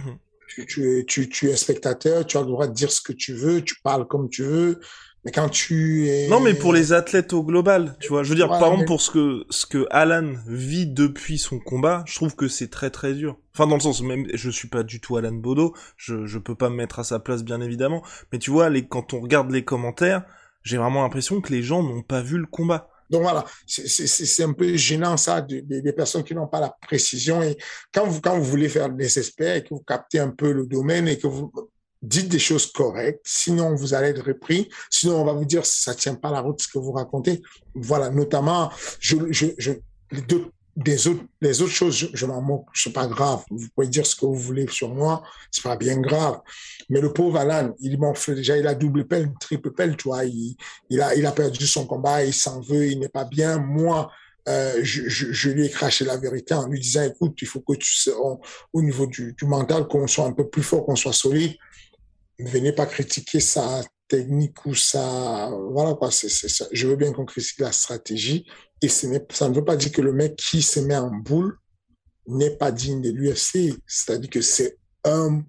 [0.51, 3.63] tu, tu, tu, es spectateur, tu as le droit de dire ce que tu veux,
[3.63, 4.81] tu parles comme tu veux.
[5.25, 6.29] Mais quand tu es...
[6.29, 8.23] Non, mais pour les athlètes au global, tu vois.
[8.23, 12.05] Je veux dire, par exemple, pour ce que, ce que Alan vit depuis son combat,
[12.07, 13.37] je trouve que c'est très très dur.
[13.55, 16.55] Enfin, dans le sens, même, je suis pas du tout Alan Bodo, je, je peux
[16.55, 18.03] pas me mettre à sa place, bien évidemment.
[18.33, 20.25] Mais tu vois, les, quand on regarde les commentaires,
[20.63, 22.89] j'ai vraiment l'impression que les gens n'ont pas vu le combat.
[23.11, 27.43] Donc voilà, c'est un peu gênant ça, des, personnes qui n'ont pas la précision.
[27.43, 27.57] Et
[27.93, 30.67] quand vous, quand vous voulez faire des experts et que vous captez un peu le
[30.67, 31.53] domaine et que vous
[32.03, 35.95] dites des choses correctes, sinon vous allez être repris, sinon on va vous dire ça
[35.95, 37.43] tient pas la route ce que vous racontez.
[37.75, 39.73] Voilà, notamment, je, je, je
[40.13, 40.47] les deux
[40.83, 43.43] des autres, les autres choses, je, m'en moque, c'est pas grave.
[43.51, 46.41] Vous pouvez dire ce que vous voulez sur moi, c'est pas bien grave.
[46.89, 50.09] Mais le pauvre Alan, il m'en fait déjà, il a double pelle, triple pelle, tu
[50.09, 50.25] vois.
[50.25, 50.57] Il,
[50.89, 53.59] il a, il a perdu son combat, il s'en veut, il n'est pas bien.
[53.59, 54.11] Moi,
[54.49, 57.75] euh, je, je, lui ai craché la vérité en lui disant, écoute, il faut que
[57.75, 58.11] tu,
[58.73, 61.57] au niveau du, mental, qu'on soit un peu plus fort, qu'on soit solide.
[62.39, 66.67] Ne venez pas critiquer sa technique ou sa, voilà quoi, c'est, ça.
[66.73, 68.45] Je veux bien qu'on critique la stratégie,
[68.83, 71.57] et ce ça ne veut pas dire que le mec qui se met en boule
[72.27, 73.79] n'est pas digne de l'UFC.
[73.87, 75.43] C'est-à-dire que c'est un,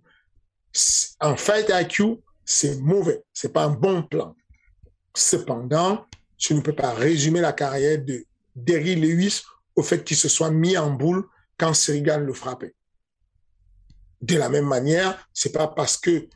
[1.19, 3.23] un fight IQ, c'est mauvais.
[3.33, 4.35] C'est pas un bon plan.
[5.15, 6.05] Cependant,
[6.37, 8.25] tu ne peux pas résumer la carrière de
[8.55, 9.41] Derry Lewis
[9.75, 11.25] au fait qu'il se soit mis en boule
[11.57, 12.75] quand Serigan le frappait.
[14.21, 16.27] De la même manière, c'est pas parce que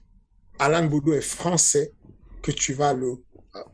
[0.57, 1.93] Alan Boudou est français
[2.45, 3.15] que tu vas le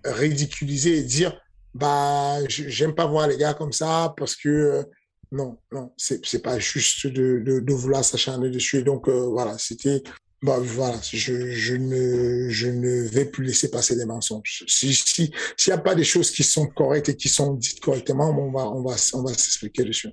[0.06, 1.38] ridiculiser et dire
[1.74, 4.84] bah, j'aime pas voir les gars comme ça parce que euh,
[5.32, 8.84] non, non, c'est, pas juste de, de, de vouloir s'acharner dessus.
[8.84, 10.04] Donc, euh, voilà, c'était,
[10.42, 14.66] bah, voilà, je, je ne, je ne vais plus laisser passer des mensonges.
[14.68, 17.80] Si, si, s'il n'y a pas des choses qui sont correctes et qui sont dites
[17.80, 20.10] correctement, on va, on va, on va s'expliquer dessus.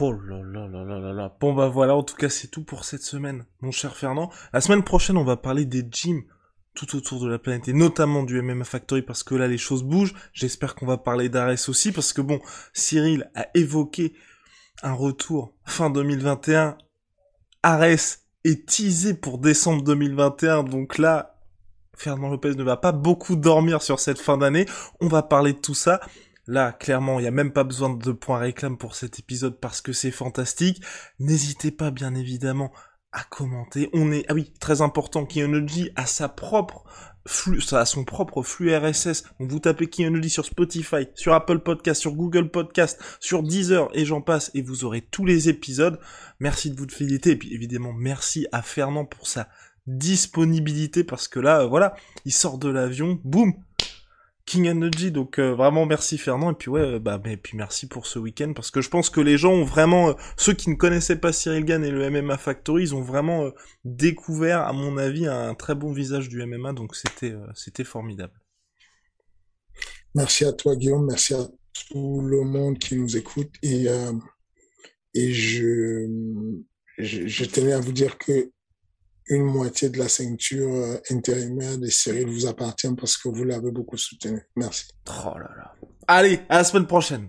[0.00, 1.36] Oh là là là là là là.
[1.38, 4.30] Bon bah voilà, en tout cas c'est tout pour cette semaine, mon cher Fernand.
[4.54, 6.24] La semaine prochaine, on va parler des gyms
[6.74, 9.82] tout autour de la planète et notamment du MMA Factory parce que là les choses
[9.82, 10.14] bougent.
[10.32, 12.40] J'espère qu'on va parler d'Ares aussi parce que bon,
[12.72, 14.14] Cyril a évoqué
[14.82, 16.78] un retour fin 2021.
[17.62, 21.32] Ares est teasé pour décembre 2021 donc là
[21.94, 24.66] Fernand Lopez ne va pas beaucoup dormir sur cette fin d'année.
[25.00, 26.00] On va parler de tout ça.
[26.48, 29.80] Là, clairement, il n'y a même pas besoin de points réclame pour cet épisode parce
[29.80, 30.82] que c'est fantastique.
[31.20, 32.72] N'hésitez pas, bien évidemment,
[33.12, 33.90] à commenter.
[33.92, 36.84] On est, ah oui, très important, Kionoji a sa propre
[37.26, 39.24] flux, a son propre flux RSS.
[39.38, 44.04] Donc vous tapez Kionoji sur Spotify, sur Apple Podcast, sur Google Podcast, sur Deezer et
[44.04, 45.98] j'en passe et vous aurez tous les épisodes.
[46.40, 49.48] Merci de votre fidélité et puis évidemment merci à Fernand pour sa
[49.86, 51.94] disponibilité parce que là, voilà,
[52.24, 53.54] il sort de l'avion, boum,
[54.44, 57.86] King Energy, donc euh, vraiment merci Fernand et puis ouais euh, bah mais puis merci
[57.86, 60.68] pour ce week-end parce que je pense que les gens ont vraiment euh, ceux qui
[60.70, 63.50] ne connaissaient pas Cyril Gann et le MMA Factory ils ont vraiment
[63.84, 68.32] découvert à mon avis un très bon visage du MMA donc c'était c'était formidable.
[70.14, 71.46] Merci à toi Guillaume, merci à
[71.90, 73.86] tout le monde qui nous écoute et
[75.14, 76.08] et je,
[76.98, 78.50] je tenais à vous dire que
[79.26, 83.70] une moitié de la ceinture euh, intérimaire de Cyril vous appartient parce que vous l'avez
[83.70, 84.40] beaucoup soutenu.
[84.56, 84.86] Merci.
[85.08, 85.34] Oh.
[86.06, 87.28] Allez, à la semaine prochaine.